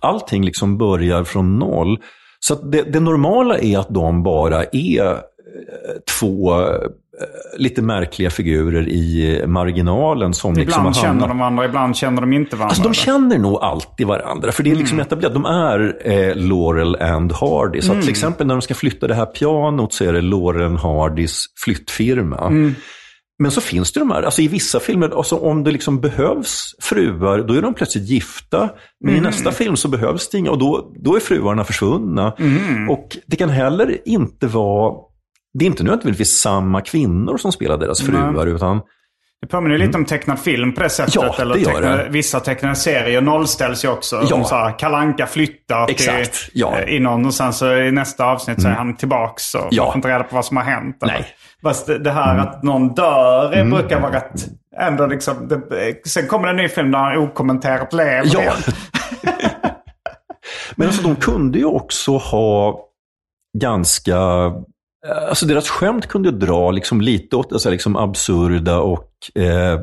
[0.00, 1.98] allting liksom börjar från noll.
[2.40, 5.16] Så det, det normala är att de bara är eh,
[6.20, 6.88] två eh,
[7.56, 12.20] lite märkliga figurer i marginalen som liksom Ibland har känner hamnat- de varandra, ibland känner
[12.20, 12.70] de inte varandra.
[12.70, 15.34] Alltså de känner nog alltid varandra, för det är liksom etablerat.
[15.34, 17.80] De är eh, Laurel and Hardy.
[17.80, 20.62] Så att till exempel när de ska flytta det här pianot så är det Laurel
[20.66, 22.50] and Hardys flyttfirma.
[23.38, 26.74] Men så finns det de här, alltså i vissa filmer, alltså om det liksom behövs
[26.80, 28.68] fruar, då är de plötsligt gifta.
[29.04, 32.32] Men i nästa film så behövs det inga, och då, då är fruarna försvunna.
[32.90, 34.94] Och det kan heller inte vara,
[35.58, 38.80] det är inte nödvändigtvis samma kvinnor som spelar deras fruar, utan
[39.40, 41.16] Det påminner lite om tecknad film på det sättet.
[41.16, 41.28] Mm.
[41.36, 42.08] Ja, eller det gör tecknade, det.
[42.10, 44.26] Vissa tecknade serier nollställs ju också.
[44.30, 44.36] Ja.
[44.36, 46.68] Om så här, Kalanka flyttar till, Exakt, ja.
[46.76, 46.88] Mm.
[46.88, 49.54] eh, i någon och sen så i nästa avsnitt så är han tillbaks.
[49.54, 49.86] Och Ja.
[49.86, 51.02] får inte reda på vad som har hänt.
[51.02, 51.12] eller?
[51.12, 51.20] Nej.
[51.20, 51.32] Mm.
[51.62, 53.70] Fast det, här att någon dör mm.
[53.70, 54.44] brukar vara rätt...
[54.80, 58.52] Ändå liksom, det, sen kommer det en ny film där han okommenterat lever Ja.
[60.76, 62.80] Men alltså de kunde ju också ha
[63.58, 64.16] ganska...
[65.08, 69.80] Eh, alltså deras skämt kunde dra liksom lite åt det liksom absurda och eh,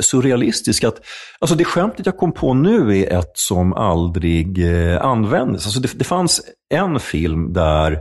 [0.00, 0.88] surrealistiska.
[0.88, 1.00] Att,
[1.38, 5.66] alltså det skämtet jag kom på nu är ett som aldrig eh, användes.
[5.66, 6.40] Alltså det, det fanns
[6.74, 7.98] en film där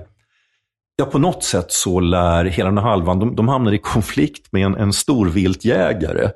[0.95, 4.51] Ja, på något sätt så lär hela den här halvan, de, de hamnar i konflikt
[4.51, 6.29] med en, en storviltjägare.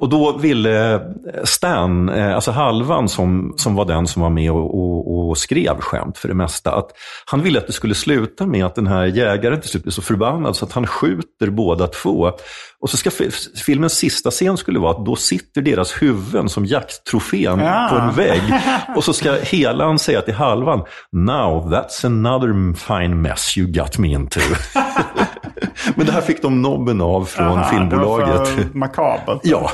[0.00, 1.00] Och då ville
[1.44, 5.80] Stan, eh, alltså halvan som, som var den som var med och, och, och skrev
[5.80, 6.90] skämt för det mesta, att
[7.26, 10.02] han ville att det skulle sluta med att den här jägaren till slut blir så
[10.02, 12.32] förbannad så att han skjuter båda två.
[12.80, 13.30] Och så ska fi-
[13.66, 17.88] filmens sista scen skulle vara att då sitter deras huvuden som jakttrofén Ja.
[17.90, 18.42] på en vägg.
[18.96, 20.82] Och så ska helan säga till halvan,
[21.12, 24.40] Now that's another fine mess you got me into.
[25.94, 28.56] Men det här fick de nobben av från Aha, filmbolaget.
[28.56, 29.40] Det var makabert.
[29.44, 29.70] Ja.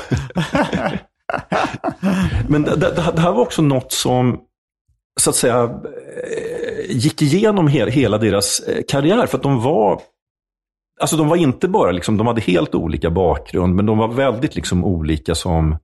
[2.47, 4.39] Men det, det, det här var också något som,
[5.19, 9.25] så att säga, eh, gick igenom he, hela deras eh, karriär.
[9.25, 10.01] För att de var,
[11.01, 14.55] alltså de var inte bara, liksom, de hade helt olika bakgrund, men de var väldigt
[14.55, 15.77] liksom olika som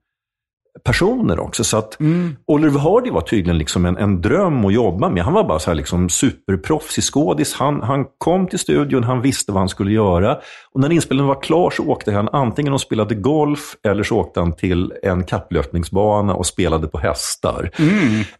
[0.84, 1.64] personer också.
[1.64, 1.98] Så att
[2.46, 5.24] Oliver Hardy var tydligen liksom en, en dröm att jobba med.
[5.24, 7.54] Han var bara så här liksom superproffsig skådis.
[7.54, 10.38] Han, han kom till studion, han visste vad han skulle göra.
[10.72, 14.40] Och när inspelningen var klar så åkte han antingen och spelade golf eller så åkte
[14.40, 17.70] han till en kapplöpningsbana och spelade på hästar.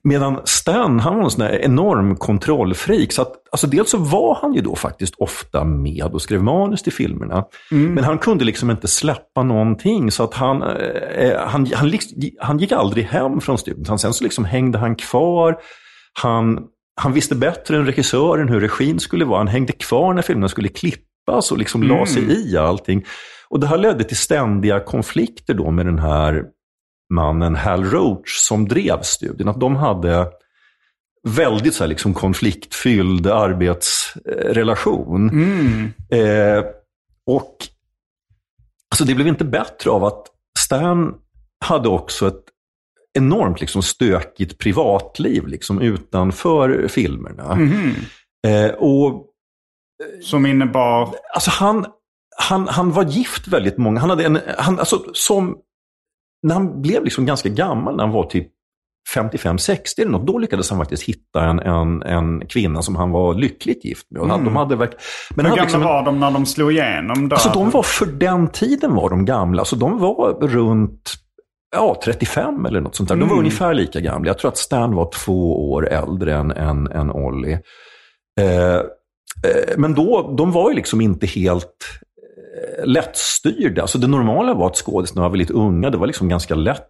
[0.02, 3.12] Medan Stan, han var en sån enorm kontrollfreak.
[3.12, 6.82] Så att, alltså dels så var han ju då faktiskt ofta med och skrev manus
[6.82, 7.44] till filmerna.
[7.94, 10.10] Men han kunde liksom inte släppa någonting.
[10.10, 13.84] Så att han, eh, han, han, liksom- han gick aldrig hem från studion.
[13.88, 15.56] Han, sen så liksom hängde han kvar.
[16.22, 16.58] Han,
[17.00, 19.38] han visste bättre än regissören hur regin skulle vara.
[19.38, 23.04] Han hängde kvar när filmerna skulle klippas och liksom la sig i allting.
[23.48, 26.42] Och det här ledde till ständiga konflikter då med den här
[27.14, 29.48] mannen Hal Roach som drev studion.
[29.48, 30.26] Att de hade
[31.26, 35.30] väldigt så här liksom konfliktfylld arbetsrelation.
[36.10, 36.64] Eh,
[37.26, 37.56] och
[38.90, 40.26] alltså det blev inte bättre av att
[40.58, 41.14] Stan
[41.64, 42.42] hade också ett
[43.18, 47.58] enormt liksom stökigt privatliv liksom utanför filmerna.
[48.46, 49.26] Eh, och
[50.22, 51.14] Som innebar...
[51.34, 51.86] alltså han,
[52.36, 54.00] han, han var gift väldigt många.
[54.00, 55.58] Han hade en, han, alltså, som,
[56.42, 58.52] när han blev liksom ganska gammal, när han var typ
[59.14, 63.34] 55-60 eller något, då lyckades han faktiskt hitta en, en, en kvinna som han var
[63.34, 64.22] lyckligt gift med.
[64.22, 64.90] Och han- De hade verk,
[65.36, 67.28] men Hur gamla liksom var de när de slog igenom?
[67.28, 67.34] Då?
[67.36, 69.60] Alltså de var för den tiden var de gamla.
[69.62, 71.12] Alltså de var runt
[71.76, 73.16] ja, 35 eller något sånt där.
[73.16, 74.28] De var ungefär lika gamla.
[74.28, 77.58] Jag tror att Stan var två år äldre än, än, än Ollie.
[78.40, 78.82] Eh, eh,
[79.76, 81.76] men då, de var ju liksom inte helt
[82.80, 83.82] eh, lättstyrda.
[83.82, 85.90] Alltså det normala var att skådisarna var väldigt unga.
[85.90, 86.86] Det var liksom ganska lätt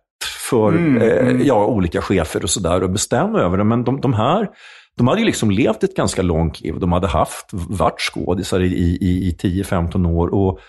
[0.51, 3.65] för eh, ja, olika chefer och sådär att bestämma över det.
[3.65, 4.49] Men de, de här
[4.97, 6.81] de hade ju liksom levt ett ganska långt liv.
[6.81, 10.35] De hade haft, varit skådisar i, i, i 10-15 år.
[10.35, 10.61] Och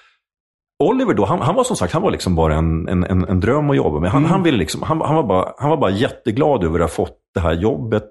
[0.84, 3.40] Oliver då, han, han var som sagt han var liksom bara en, en, en, en
[3.40, 4.12] dröm att jobba med.
[4.12, 7.06] Han, han, ville liksom, han, han, var bara, han var bara jätteglad över att ha
[7.06, 8.10] fått det här jobbet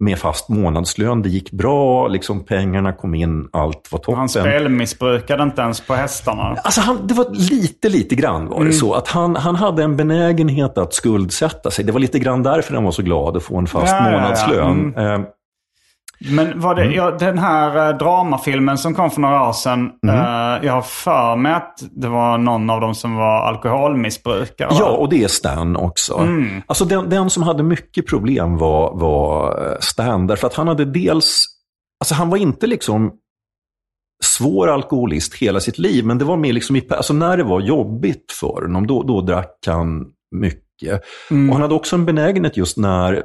[0.00, 1.22] med fast månadslön.
[1.22, 4.14] Det gick bra, liksom pengarna kom in, allt var toppen.
[4.14, 6.42] Han spelmissbrukade inte ens på hästarna.
[6.64, 8.94] Alltså han, det var lite, lite grann var det så.
[8.94, 11.84] Att han, han hade en benägenhet att skuldsätta sig.
[11.84, 14.12] Det var lite grann därför han var så glad att få en fast Ja, ja,
[14.12, 14.20] ja.
[14.20, 14.94] månadslön.
[14.96, 15.24] Mm.
[16.30, 16.94] Men var det, Mm.
[16.94, 19.90] ja, den här eh, dramafilmen som kom för några år sedan.
[20.06, 20.16] Mm.
[20.16, 24.68] eh, jag har för mig att det var någon av dem som var alkoholmissbrukare.
[24.68, 24.76] va?
[24.78, 26.18] Ja, och det är Stan också.
[26.18, 26.62] Mm.
[26.66, 30.84] Alltså den, den som hade mycket problem var, var eh, Stan, därför att han hade
[30.84, 31.44] dels,
[32.00, 33.12] alltså han var inte liksom
[34.24, 37.60] svår alkoholist hela sitt liv, men det var mer liksom, i, alltså när det var
[37.60, 40.06] jobbigt för honom, då, då drack han
[40.36, 41.02] mycket.
[41.30, 41.48] Mm.
[41.48, 43.22] Och han hade också en benägenhet just när,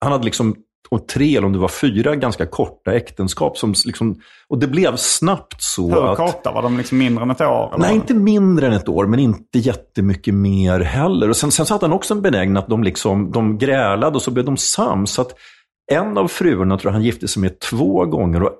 [0.00, 0.54] han hade liksom
[0.90, 3.58] och tre eller om det var fyra ganska korta äktenskap.
[3.58, 6.16] Som liksom, och det blev snabbt så Hur att...
[6.16, 6.52] korta?
[6.52, 7.74] Var de liksom mindre än ett år?
[7.78, 11.28] Nej, inte mindre än ett år, men inte jättemycket mer heller.
[11.28, 14.22] Och sen, sen så hade han också en benägenhet att de, liksom, de grälade och
[14.22, 15.12] så blev de sams.
[15.12, 15.34] Så att
[15.92, 18.52] en av fruarna tror jag han gifte sig med två gånger och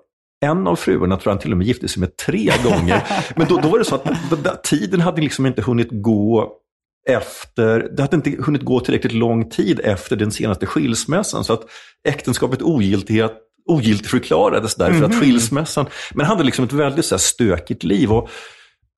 [0.44, 3.02] en av fruarna tror jag han till och med gifte sig med tre gånger.
[3.36, 6.52] Men då, då var det så att tiden hade liksom inte hunnit gå
[7.08, 11.44] efter, det hade inte hunnit gå tillräckligt lång tid efter den senaste skilsmässan.
[11.44, 11.62] Så att
[12.08, 13.32] äktenskapet ogiltighet
[13.66, 15.86] ogiltigförklarades därför att skilsmässan...
[16.14, 18.12] Men han hade liksom ett väldigt så här, stökigt liv.
[18.12, 18.28] Och,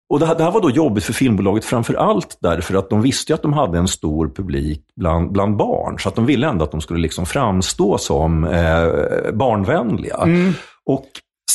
[0.09, 3.03] och det, här, det här var då jobbigt för filmbolaget framför allt därför att de
[3.03, 5.99] visste att de hade en stor publik bland, bland barn.
[5.99, 10.17] Så att de ville ändå att de skulle liksom framstå som eh, barnvänliga.
[10.85, 11.07] Och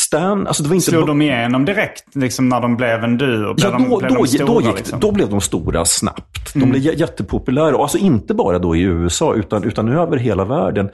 [0.07, 0.89] Stan, alltså det var inte...
[0.91, 3.53] Slog de igenom direkt liksom, när de blev en duo?
[3.53, 4.99] Blev Ja, de, då, blev då, de stora, då, gick, liksom?
[4.99, 6.53] då blev de stora snabbt.
[6.53, 7.75] De blev jä- jättepopulära.
[7.75, 10.89] Och Alltså inte bara då i USA, utan, utan över hela världen.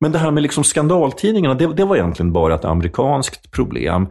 [0.00, 4.06] Men det här med liksom skandaltidningarna, det, det var egentligen bara ett amerikanskt problem.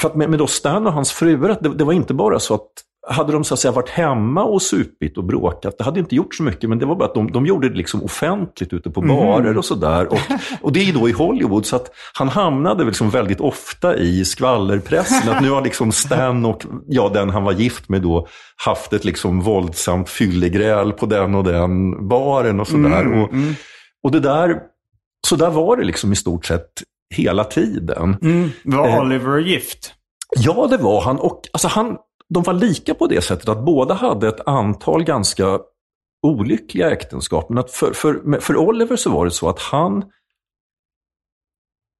[0.00, 2.54] För att med, med då Stan och hans fruar, det, det var inte bara så
[2.54, 2.68] att
[3.08, 6.34] hade de så att säga varit hemma och supit och bråkat, det hade inte gjort
[6.34, 9.00] så mycket, men det var bara att de, de gjorde det liksom offentligt ute på
[9.00, 10.12] barer och sådär.
[10.12, 10.18] Och,
[10.60, 15.28] och det är då i Hollywood, så att han hamnade liksom väldigt ofta i skvallerpressen.
[15.28, 18.26] Att nu har liksom Stan och ja, den han var gift med då
[18.64, 23.22] haft ett liksom våldsamt fyllegräl på den och den baren och sådär.
[23.22, 23.30] och,
[24.02, 24.58] och det där,
[25.26, 26.70] så där var det liksom i stort sett
[27.14, 28.16] hela tiden.
[28.22, 28.50] Mm.
[28.64, 29.00] Var Eh.
[29.00, 29.94] Oliver gift?
[30.36, 31.18] Ja, det var han.
[31.18, 31.96] Och alltså han,
[32.28, 35.58] de var lika på det sättet att båda hade ett antal ganska
[36.26, 37.48] olyckliga äktenskap.
[37.48, 40.04] Men att för, för, för Oliver så var det så att han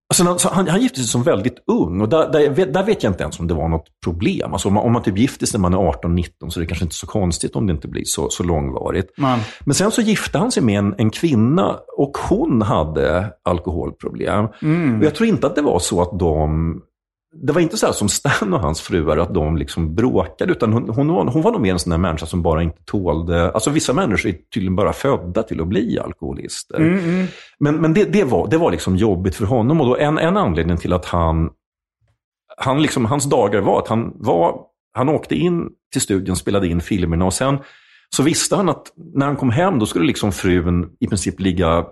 [0.08, 3.22] Alltså, han- han, gifte sig som väldigt ung och där, där, där vet jag inte
[3.22, 4.52] ens om det var något problem.
[4.52, 6.66] Alltså, om, man, om man typ gifter sig när man är 18-19 så är det
[6.66, 9.18] kanske inte så konstigt om det inte blir så, så långvarigt.
[9.18, 9.38] Man.
[9.64, 14.44] Men sen så gifte han sig med en, en kvinna och hon hade alkoholproblem.
[14.98, 16.80] Och jag tror inte att det var så att de...
[17.42, 20.88] Det var inte så som Stan och hans fruar, att de liksom bråkade, utan hon,
[20.88, 23.50] hon, var, hon var nog mer en sån där människa som bara inte tålde...
[23.50, 26.78] Alltså vissa människor är tydligen bara födda till att bli alkoholister.
[27.58, 29.80] Men, men det, det, var, det var liksom jobbigt för honom.
[29.80, 31.50] Och då en, en anledning till att han...
[32.56, 34.60] han liksom, hans dagar var att han, var,
[34.92, 37.58] han åkte in till studion, spelade in filmerna och sen
[38.16, 41.84] så visste han att när han kom hem då skulle liksom frun i princip ligga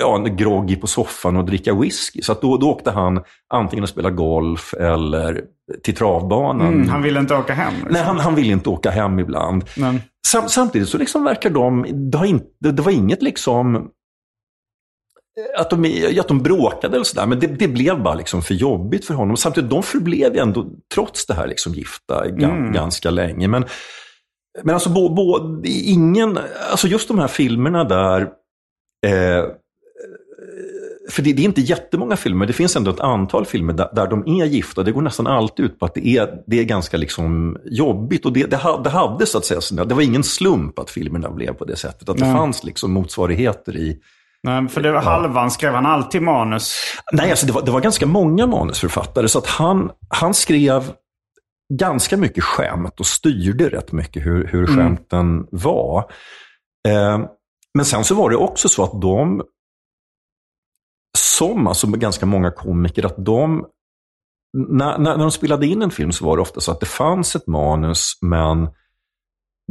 [0.00, 2.22] ja, groggy på soffan och dricka whisky.
[2.22, 3.22] Så att då, då åkte han
[3.54, 5.44] antingen att spela golf eller
[5.82, 6.74] till travbanan.
[6.74, 7.72] Mm, han ville inte åka hem?
[7.72, 7.92] Liksom.
[7.92, 9.64] Nej, han, han ville inte åka hem ibland.
[9.76, 13.90] Men, Sam, samtidigt så liksom verkar de, det, har inte, det var inget liksom
[15.58, 19.04] att de, att de bråkade eller sådär, men det, det blev bara liksom för jobbigt
[19.04, 19.36] för honom.
[19.36, 23.48] Samtidigt, de förblev ju ändå, trots det här, liksom gifta ga- ganska länge.
[23.48, 23.64] Men,
[24.62, 26.38] men alltså, bo, bo, ingen,
[26.70, 28.20] alltså just de här filmerna där,
[29.06, 29.44] eh,
[31.10, 34.06] för det, det är inte jättemånga filmer, det finns ändå ett antal filmer där, där
[34.06, 34.82] de är gifta.
[34.82, 38.26] Det går nästan alltid ut på att det är, det är ganska liksom jobbigt.
[38.26, 41.52] Och det, det, det hade så att säga, det var ingen slump att filmerna blev
[41.52, 42.08] på det sättet.
[42.08, 42.34] Att det Nej.
[42.34, 43.98] fanns liksom motsvarigheter i...
[44.42, 46.74] nej, för det var halvan skrev han alltid manus.
[47.12, 49.28] Nej, alltså det var, det var ganska många manusförfattare.
[49.28, 50.92] Så att han, han skrev
[51.74, 55.98] ganska mycket skämt och styrde rätt mycket hur, hur skämten var.
[56.88, 57.18] Eh,
[57.74, 59.42] men sen så var det också så att de,
[61.18, 63.66] som alltså ganska många komiker, att de,
[64.68, 66.86] när, när, när de spelade in en film så var det ofta så att det
[66.86, 68.68] fanns ett manus, men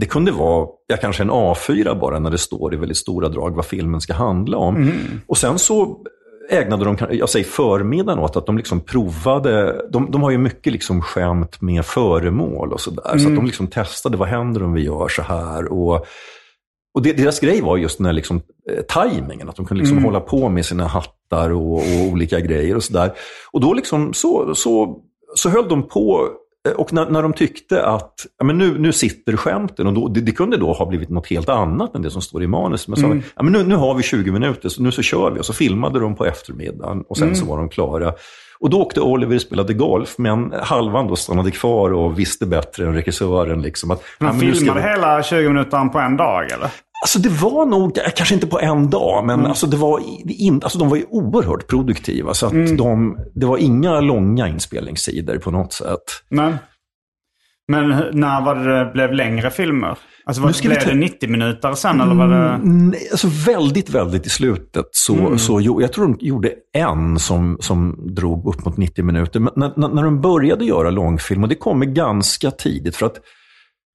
[0.01, 3.55] det kunde vara ja, kanske en A4 bara när det står i väldigt stora drag
[3.55, 4.75] vad filmen ska handla om.
[5.27, 6.03] Och sen så
[6.49, 10.73] ägnade de, jag säger förmiddagen åt att de liksom provade, de, de har ju mycket
[10.73, 13.17] liksom skämt med föremål och sådär.
[13.17, 15.73] Så att de liksom testade, vad händer om vi gör så här?
[15.73, 16.05] Och,
[16.97, 18.41] och det, deras grej var just den här liksom,
[18.71, 22.75] eh, tajmingen, att de kunde liksom hålla på med sina hattar och, och olika grejer
[22.75, 23.11] och sådär.
[23.51, 24.97] Och då liksom så, så,
[25.35, 26.29] så höll de på
[26.67, 30.07] eh, och när, när de tyckte att ja, men nu, nu sitter skämten, och då,
[30.07, 32.87] det, det kunde då ha blivit något helt annat än det som står i manus.
[32.87, 35.39] Men så, ja, men nu, nu har vi 20 minuter, så nu så kör vi.
[35.39, 38.13] Och så filmade de på eftermiddagen och sen så var de klara.
[38.59, 42.85] Och då åkte Oliver och spelade golf, men halvan då stannade kvar och visste bättre
[42.85, 43.61] än regissören.
[43.61, 46.69] Liksom, att, ja, men nu ska filmade vi- hela 20 minuter på en dag eller?
[47.03, 49.45] Alltså det var nog, kanske inte på en dag, men Mm.
[49.45, 52.33] alltså det var in, alltså de var ju oerhört produktiva.
[52.33, 52.77] Så att Mm.
[52.77, 56.03] de, det var inga långa inspelningssidor på något sätt.
[56.29, 56.55] Men,
[57.67, 59.97] men när var det blev längre filmer?
[60.25, 62.49] Alltså var, blev ta- det 90 minuter sen eller var det...
[62.49, 64.85] Mm, Nej, alltså väldigt, väldigt i slutet.
[64.91, 65.37] Så, Mm.
[65.39, 69.39] så, jag tror de gjorde en som, som drog upp mot 90 minuter.
[69.39, 73.17] Men när, när, när de började göra långfilm, och det kommer ganska tidigt, för att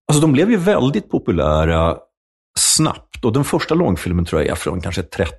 [0.07, 1.95] alltså, de blev ju väldigt populära
[2.59, 3.25] snabbt.
[3.25, 5.35] Och den första långfilmen tror jag är från kanske 30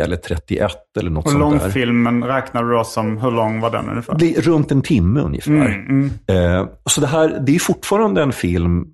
[0.00, 1.60] eller 31 eller något Och sånt där.
[1.60, 4.16] långfilmen räknar du då som, hur lång var den ungefär?
[4.18, 5.52] Det är runt en timme ungefär.
[5.52, 6.60] Mm, mm.
[6.60, 8.86] Eh, så det här, det är fortfarande en film,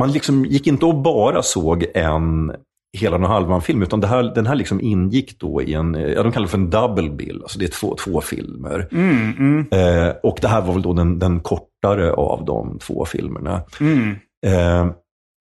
[0.00, 2.52] man liksom gick inte och bara såg en
[2.98, 6.32] hela och halvan-film, utan det här, den här liksom ingick då i en, ja de
[6.32, 8.88] kallar det för en double bill, alltså det är två, två filmer.
[8.92, 13.04] Mm, mm, Eh, och det här var väl då den, den kortare av de två
[13.04, 13.62] filmerna.
[13.80, 14.10] mm.
[14.46, 14.86] Eh,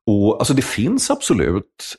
[0.08, 1.96] och alltså det finns absolut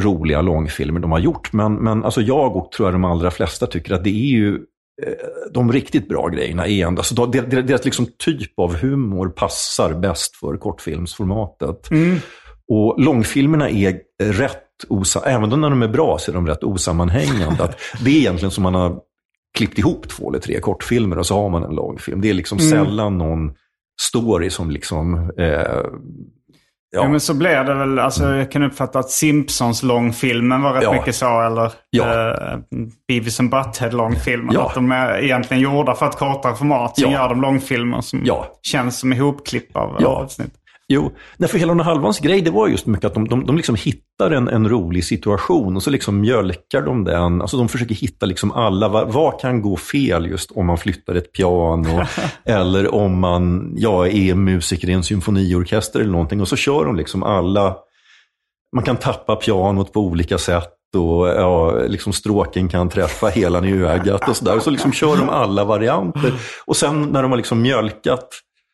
[0.00, 3.66] roliga långfilmer de har gjort, men, men alltså jag och tror jag de allra flesta
[3.66, 4.54] tycker att det är ju
[5.02, 5.12] eh,
[5.52, 10.36] de riktigt bra grejerna är ändå, alltså de- deras, liksom typ av humor passar bäst
[10.36, 11.90] för kortfilmsformatet.
[11.90, 12.16] Mm.
[12.72, 17.64] Och långfilmerna är rätt, osa- även när de är bra så är de rätt osammanhängande.
[17.64, 19.00] Att det är egentligen som man har
[19.58, 22.20] klippt ihop två eller tre kortfilmer och så har man en långfilm.
[22.20, 22.70] Det är liksom Mm.
[22.70, 23.52] sällan någon
[24.02, 25.30] story som liksom...
[25.38, 25.84] Eh,
[26.92, 27.08] Ja.
[27.08, 30.92] men så blev det väl, alltså jag kan uppfatta att Simpsons-långfilmen var rätt Ja.
[30.92, 32.30] mycket så, eller Ja.
[32.30, 32.58] eh,
[33.08, 34.54] Beavis and Butthead-långfilmen.
[34.54, 34.66] Ja.
[34.68, 36.98] Att de är egentligen gjorda för ett kortare format.
[36.98, 37.18] Sen Ja.
[37.22, 38.46] gör de långfilmer som Ja.
[38.62, 40.08] känns som ihopklipp av Ja.
[40.08, 40.52] avsnitt.
[40.92, 41.12] Jo,
[41.48, 43.74] för hela den här halvans grej, det var just mycket att de, de, de liksom
[43.74, 47.40] hittar en, en rolig situation och så liksom mjölkar de den.
[47.40, 51.14] Alltså de försöker hitta liksom alla, vad, vad kan gå fel just om man flyttar
[51.14, 52.04] ett piano
[52.44, 56.40] eller om man ja, är musiker i en symfoniorkester eller någonting.
[56.40, 57.76] Och så kör de liksom alla,
[58.76, 63.72] man kan tappa pianot på olika sätt och ja, liksom stråken kan träffa helan i
[63.72, 64.58] ögat och sådär.
[64.58, 66.32] Så liksom kör de alla varianter.
[66.66, 68.28] Och sen när de har liksom mjölkat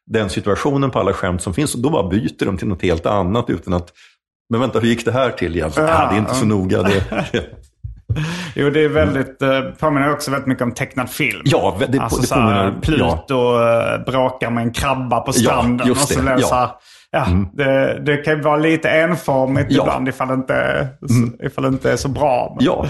[0.06, 3.50] den situationen på alla skämt som finns, då bara byter de till något helt annat
[3.50, 3.92] utan att
[4.50, 5.88] men vänta, hur gick det här till egentligen?
[5.88, 6.82] Ja, ah, det är inte så noga.
[6.82, 7.02] Det,
[8.54, 11.42] Jo, det är väldigt, eh, påminner också väldigt mycket om tecknad film.
[11.44, 12.74] ja, det, Alltså det påminner...
[12.82, 15.86] Pluto Ja, eh, brakar med en krabba på stranden.
[15.86, 16.46] just och så blir det ja.
[16.46, 16.68] så här,
[17.16, 19.82] ja, det, det kan ju vara lite enformigt Ja.
[19.82, 19.86] Mm.
[19.88, 20.88] ibland ifall det, inte,
[21.46, 22.52] ifall det inte är så bra.
[22.56, 22.82] Men- ja.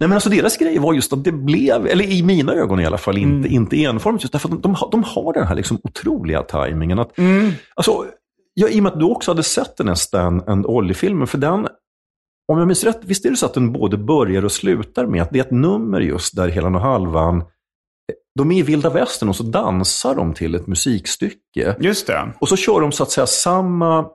[0.00, 2.86] Nej, men alltså deras grej var just att det blev, eller i mina ögon i
[2.86, 4.24] alla fall, inte, inte enformigt.
[4.24, 6.98] Just därför att de, de, har- de har den här liksom otroliga tajmingen.
[6.98, 7.10] Att,
[7.74, 8.04] alltså,
[8.54, 11.38] ja, I och med att du också hade sett den här Stan and Ollie-filmen, för
[11.38, 11.68] den,
[12.52, 15.22] om jag minns rätt, visst är det så att den både börjar och slutar med
[15.22, 17.44] att det är ett nummer just där hela och halvan,
[18.38, 21.76] de är i vilda västern och så dansar de till ett musikstycke.
[21.80, 22.32] Just det.
[22.40, 24.06] Och så kör de så att säga samma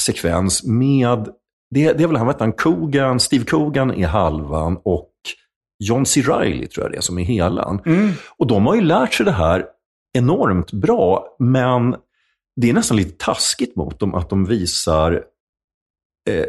[0.00, 1.28] sekvens med,
[1.70, 5.10] det, det är väl han, vad han, Coogan, Steve Coogan är halvan och
[5.84, 6.22] John C.
[6.22, 7.80] Reilly tror jag det är som är helan.
[7.86, 8.12] Mm.
[8.38, 9.66] Och de har ju lärt sig det här
[10.18, 11.96] enormt bra, men
[12.56, 15.22] det är nästan lite taskigt mot dem att de visar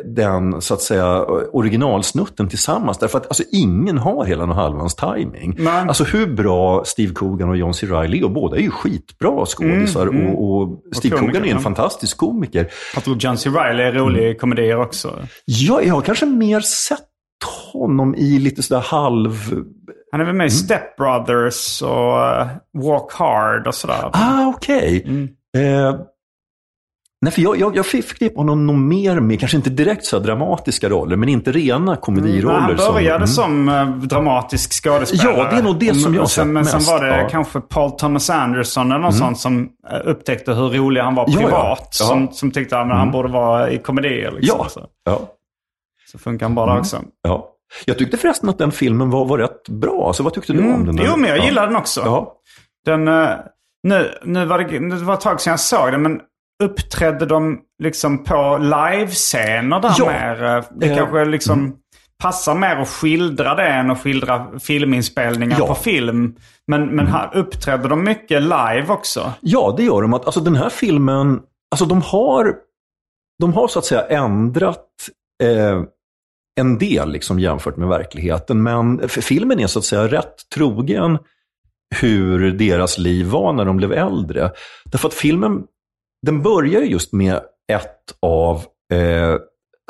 [0.06, 2.98] den så att säga originalsnutten tillsammans.
[2.98, 5.56] Därför att alltså, ingen har hela och halvans timing.
[5.60, 5.86] Nej.
[5.88, 7.88] Alltså hur bra Steve Coogan och John C.
[7.88, 10.02] Reilly och båda är ju skitbra skådisar.
[10.02, 10.36] Mm, mm.
[10.36, 11.64] Och, och Steve komiker, Coogan är en ja.
[11.64, 12.68] fantastisk komiker.
[12.96, 13.50] Jag tror John C.
[13.50, 14.32] Reilly är rolig Mm.
[14.32, 15.20] i komedier också.
[15.46, 17.00] Ja, jag har kanske mer sett
[17.74, 19.36] honom i lite sådär halv...
[20.12, 24.10] Han är väl med i Step Brothers och eh, Walk Hard och sådär.
[24.14, 25.04] Ah, okej.
[25.06, 25.30] Mm.
[25.58, 25.96] Eh,
[27.22, 27.86] nej, för jag, jag, jag
[28.34, 32.58] på honom nog mer med, kanske inte direkt så dramatiska roller, men inte rena komediroller.
[32.58, 35.38] Mm, han började som, som, eh, dramatisk skådespelare.
[35.38, 37.16] Ja, det är nog det som jag sen, sett Men sen var det ja.
[37.16, 37.30] Mm.
[37.30, 41.38] kanske Paul Thomas Anderson eller något sånt som eh, upptäckte hur rolig han var ja.
[41.38, 41.98] privat.
[42.00, 42.12] Ja.
[42.14, 42.28] Mm.
[42.28, 44.32] Som, som tyckte att han borde vara i komedier.
[44.32, 44.60] Liksom.
[44.60, 44.70] Ja.
[44.70, 45.22] Så, ja,
[46.12, 47.02] så funkar han bara där också.
[47.22, 47.56] ja.
[47.86, 50.14] Jag tyckte förresten att den filmen var, var rätt bra.
[50.14, 50.90] Så vad tyckte du om den?
[50.90, 51.06] Mm.
[51.06, 51.46] Jo, men jag ja.
[51.46, 52.28] gillar den också.
[52.86, 53.30] Den, eh,
[53.84, 56.22] nu, nu, var det, nu var det ett tag sedan jag såg den, men
[56.64, 60.06] uppträdde de liksom på livescener där Ja.
[60.06, 60.64] mer?
[60.80, 61.76] Det Eh, kanske liksom
[62.24, 65.68] passar mer att skildra det än att skildra filminspelningar Ja.
[65.68, 66.36] på film.
[66.68, 69.34] Men, men här uppträdde de mycket live också.
[69.42, 70.14] Ja, det gör de.
[70.14, 71.40] Alltså, den här filmen,
[71.72, 72.54] alltså, de, har,
[73.42, 74.86] de har så att säga ändrat
[75.44, 75.82] eh,
[76.60, 78.64] en del liksom, jämfört med verkligheten.
[78.64, 81.18] Men filmen är så att säga rätt trogen
[82.02, 84.52] hur deras liv var när de blev äldre.
[84.86, 85.64] Därför att filmen,
[86.22, 87.40] den börjar just med
[87.72, 88.56] ett av
[88.94, 89.36] eh,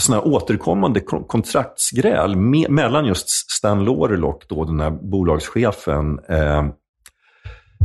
[0.02, 6.60] såna här återkommande kontraktsgräl me- mellan just Stan Laurel och då den här bolagschefen eh,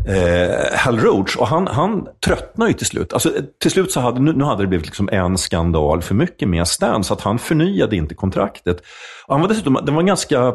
[0.09, 1.37] eh, Hal Roach.
[1.37, 3.13] Och han, han tröttnade ju till slut.
[3.13, 6.15] Alltså, eh, till slut så hade, nu, nu hade det blivit liksom en skandal för
[6.15, 8.81] mycket med Stan, så att han förnyade inte kontraktet.
[9.27, 10.55] Och han var dessutom, den var ganska...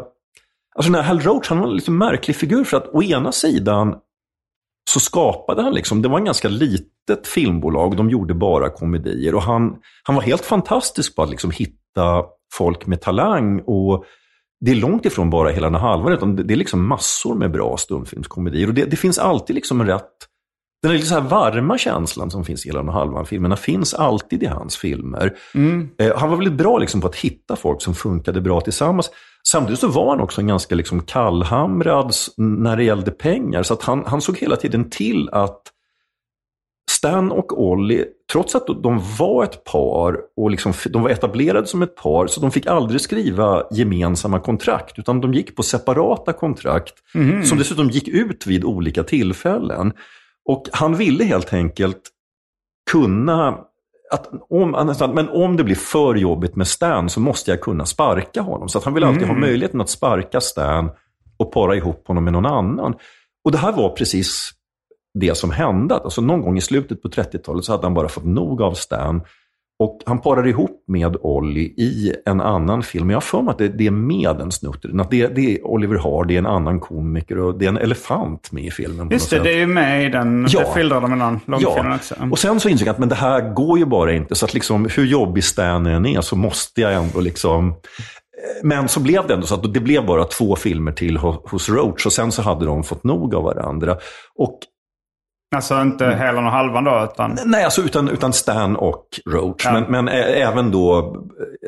[0.75, 2.63] Alltså den här Hal Roach, han var en lite märklig figur.
[2.63, 3.95] För att å ena sidan
[4.89, 9.35] så skapade han liksom, det var en ganska litet filmbolag, de gjorde bara komedier.
[9.35, 12.23] Och han, han var helt fantastisk på att liksom hitta
[12.53, 13.61] folk med talang.
[13.61, 14.05] och
[14.65, 17.77] det är långt ifrån bara hela den halvan, utan det är liksom massor med bra
[17.77, 18.67] stumfilmskomedier.
[18.67, 20.11] Och det, det finns alltid liksom en rätt...
[20.81, 23.93] Den lite så här varma känslan som finns i hela den här halvan filmerna finns
[23.93, 25.37] alltid i hans filmer.
[25.55, 25.89] Mm.
[25.97, 29.11] Eh, han var väldigt bra liksom på att hitta folk som funkade bra tillsammans.
[29.47, 33.63] Samtidigt så var han också en ganska liksom kallhamrad när det gällde pengar.
[33.63, 35.61] Så att han, han såg hela tiden till att
[36.99, 41.81] Stan och Ollie, trots att de var ett par och liksom, de var etablerade som
[41.81, 46.93] ett par, så de fick aldrig skriva gemensamma kontrakt, utan de gick på separata kontrakt,
[47.15, 47.43] mm.
[47.43, 49.93] som dessutom gick ut vid olika tillfällen.
[50.49, 52.01] Och han ville helt enkelt
[52.91, 53.57] kunna
[54.11, 58.41] att om, men om det blir för jobbigt med Stan så måste jag kunna sparka
[58.41, 58.69] honom.
[58.69, 59.35] Så att han vill alltid mm.
[59.35, 60.89] ha möjligheten att sparka Stan
[61.37, 62.95] och para ihop honom med någon annan.
[63.43, 64.51] Och det här var precis
[65.13, 65.95] det som hände.
[65.95, 69.21] Alltså någon gång i slutet på 30-talet så hade han bara fått nog av Stan.
[69.79, 73.09] Och han parar ihop med Olli i en annan film.
[73.09, 75.97] Jag har för mig att det, det är med en snutt det, det är Oliver
[75.97, 79.09] Hardy, en annan komiker och det är en elefant med i filmen.
[79.11, 80.47] Just det, det är ju med i den.
[80.49, 80.59] Ja.
[80.59, 81.95] Det skildrar de i den långfilmen ja.
[81.95, 82.15] också.
[82.31, 84.35] Och sen så insåg jag att men det här går ju bara inte.
[84.35, 87.73] Så att liksom, hur jobbig Stan än är så måste jag ändå liksom
[88.63, 92.05] men så blev det ändå så att det blev bara två filmer till hos Roach
[92.05, 93.97] och sen så hade de fått nog av varandra.
[94.35, 94.59] Och
[95.55, 96.19] Alltså inte mm.
[96.19, 97.09] Helan och Halvan då?
[97.13, 97.37] Utan...
[97.45, 99.65] Nej, alltså utan, utan Stan och Roach.
[99.65, 99.71] Ja.
[99.73, 101.15] Men, men även då,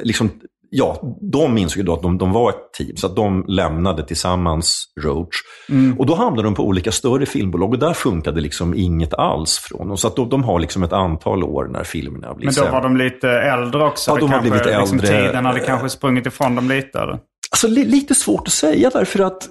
[0.04, 0.30] liksom,
[0.70, 2.98] ja, de insåg ju då att de, de var ett team.
[2.98, 5.36] Så att de lämnade tillsammans Roach.
[5.70, 6.00] Mm.
[6.00, 9.88] Och då hamnade de på olika större filmbolag och där funkade liksom inget alls från
[9.88, 9.98] dem.
[9.98, 12.82] Så att de, de har liksom ett antal år när filmerna blir Men då var
[12.82, 14.12] de lite äldre också?
[14.12, 15.28] Ja, de har blivit liksom äldre.
[15.28, 17.00] Tiden hade kanske sprungit ifrån dem lite?
[17.00, 17.20] Eller?
[17.52, 19.48] Alltså li, lite svårt att säga därför att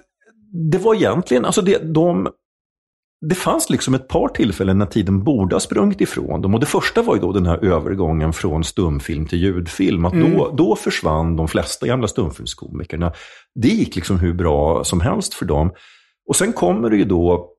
[0.71, 2.29] det var egentligen, alltså det, de
[3.21, 6.55] det fanns liksom ett par tillfällen när tiden borde ha sprungit ifrån dem.
[6.55, 10.05] Och det första var ju då den här övergången från stumfilm till ljudfilm.
[10.05, 10.33] Att mm.
[10.33, 13.13] då, då försvann de flesta gamla stumfilmskomikerna.
[13.55, 15.73] Det gick liksom hur bra som helst för dem.
[16.29, 17.50] Och sen kommer det ju då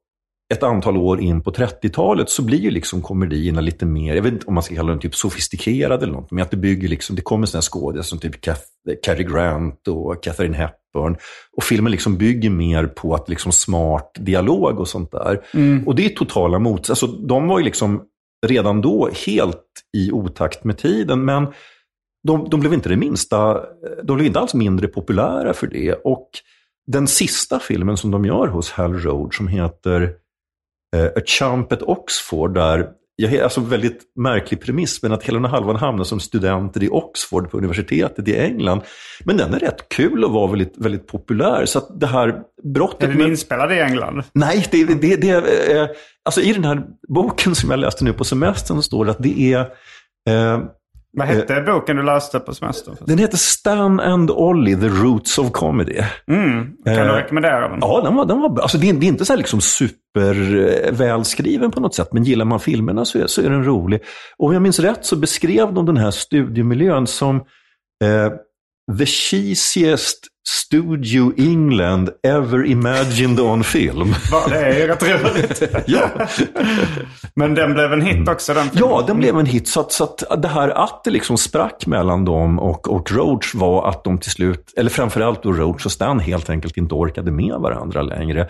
[0.52, 4.34] ett antal år in på 30-talet så blir ju liksom komedierna lite mer, jag vet
[4.34, 7.16] inte om man ska kalla dem typ sofistikerade eller något, men att det bygger liksom,
[7.16, 8.42] det kommer sådana skådespelare som typ
[9.04, 11.18] Cary Grant och Catherine Hepburn.
[11.58, 15.42] Och filmen liksom bygger mer på att liksom smart dialog och sånt där.
[15.54, 15.88] Mm.
[15.88, 16.90] Och det är totala mots...
[16.90, 18.04] Alltså de var ju liksom
[18.48, 19.66] redan då helt
[19.98, 21.48] i otakt med tiden, men
[22.28, 23.62] de, de blev inte det minsta,
[24.04, 25.94] de blev inte alls mindre populära för det.
[25.94, 26.30] Och
[26.88, 30.14] den sista filmen som de gör hos Hal Road som heter
[30.96, 32.88] A Chump at Oxford där
[33.22, 37.58] jag, alltså väldigt märklig premiss, men att här halvan hamnar som studenter i Oxford på
[37.58, 38.82] universitetet i England.
[39.24, 41.66] Men den är rätt kul och var väldigt, väldigt populär.
[41.66, 43.04] Så att det här brottet...
[43.04, 43.28] Är den med...
[43.28, 44.24] inspelad i England?
[44.34, 45.88] Nej, det, det, det, det eh,
[46.26, 49.54] alltså i den här boken som jag läste nu på semestern står det att det
[49.54, 49.60] är
[50.30, 50.60] eh,
[51.14, 52.96] vad hette eh, boken du läste på semestern?
[53.00, 56.02] Den heter Stan and Ollie, The Roots of Comedy.
[56.28, 56.74] Mm.
[56.86, 57.80] Kan eh, du rekommendera den?
[57.82, 58.62] Ja, den var, den var.
[58.62, 63.20] Alltså, det, är, inte så liksom supervälskriven på något sätt, men gillar man filmerna så
[63.20, 64.02] är, så är den rolig.
[64.38, 67.36] Och om jag minns rätt så beskrev de den här studiemiljön som
[68.04, 68.30] eh,
[68.98, 74.16] the cheesiest Studio England ever imagined on film.
[74.32, 75.64] Va, det är ju rätt roligt.
[75.88, 76.10] ja.
[77.36, 78.54] Men den blev en hit också?
[78.54, 78.90] Den filmen.
[78.90, 79.68] ja, den blev en hit.
[79.68, 83.56] Så att, så att det här att det liksom sprack mellan dem och, och Roach
[83.56, 87.32] var att de till slut, eller framförallt då Roach och Stan helt enkelt inte orkade
[87.32, 88.48] med varandra längre.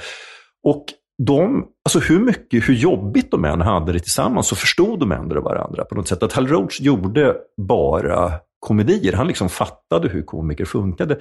[0.67, 0.85] Och
[1.27, 5.41] de, alltså hur mycket, hur jobbigt de än hade det tillsammans så förstod de ändå
[5.41, 6.23] varandra på något sätt.
[6.23, 7.35] Att Hal Roach gjorde
[7.67, 9.13] bara komedier.
[9.13, 11.19] Han liksom fattade hur komiker funkade.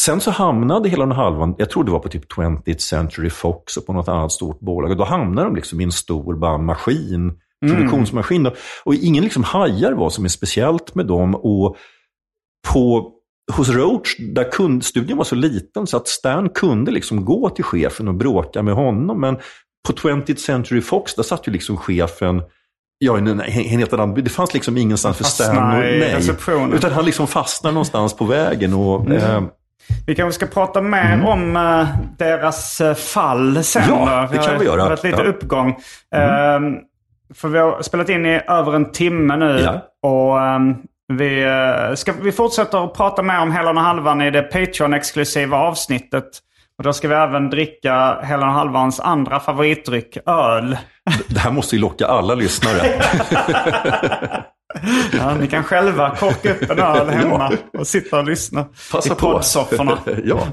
[0.00, 3.76] Sen så hamnade hela den halvan, jag tror det var på typ 20th Century Fox
[3.76, 4.90] och på något annat stort bolag.
[4.90, 7.32] Och då hamnade de liksom i en stor bara maskin,
[7.64, 7.76] mm.
[7.76, 8.40] produktionsmaskin.
[8.46, 8.58] Mm.
[8.84, 11.34] Och ingen liksom hajar vad som är speciellt med dem.
[11.34, 11.76] Och
[12.68, 13.12] på,
[13.52, 18.08] hos Roach, där kundstudion var så liten så att Stan kunde liksom gå till chefen
[18.08, 19.20] och bråka med honom.
[19.20, 19.36] Men
[19.88, 22.42] på 20th Century Fox, där satt ju liksom chefen
[23.02, 25.56] Ja, en, helt annan, det fanns liksom ingenstans för Stan.
[25.56, 26.30] Och, nej,
[26.74, 28.74] utan han liksom fastnade någonstans på vägen.
[28.74, 29.16] Och, mm.
[29.16, 29.42] eh,
[30.06, 31.26] vi kanske ska prata mer mm.
[31.26, 31.88] om uh,
[32.18, 33.82] deras uh, fall sen.
[33.88, 34.76] Ja, det kan vi göra.
[34.76, 35.28] Det har varit lite ja.
[35.28, 35.78] uppgång.
[36.14, 36.64] Mm.
[36.64, 36.80] Uh,
[37.34, 39.60] för vi har spelat in i över en timme nu.
[39.60, 39.80] Ja.
[40.08, 44.30] Och um, vi, uh, ska, vi fortsätter att prata mer om Hela och halvan i
[44.30, 46.28] det Patreon-exklusiva avsnittet.
[46.78, 50.76] Och då ska vi även dricka Helen och Halvans andra favoritdryck, öl.
[51.28, 52.80] Det här måste ju locka alla lyssnare.
[55.12, 59.16] Ja, ni kan själva korka upp en öl hemma och sitta och lyssna Passa i
[59.16, 59.98] poddsofforna.
[60.24, 60.46] ja.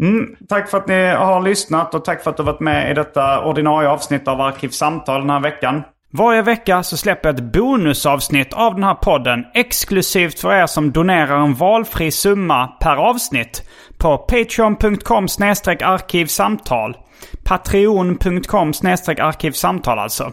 [0.00, 2.90] Mm, tack för att ni har lyssnat och tack för att du har varit med
[2.90, 5.82] i detta ordinarie avsnitt av Arkivsamtal den här veckan.
[6.14, 10.92] Varje vecka så släpper jag ett bonusavsnitt av den här podden exklusivt för er som
[10.92, 13.68] donerar en valfri summa per avsnitt
[13.98, 15.26] på patreon.com
[15.80, 16.96] arkivsamtal.
[17.44, 18.72] Patreon.com
[19.18, 20.32] arkivsamtal alltså.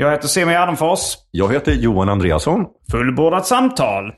[0.00, 1.00] Jag heter Simon Gärdenfors.
[1.30, 2.66] Jag heter Johan Andreasson.
[2.90, 4.12] Fullbordat samtal.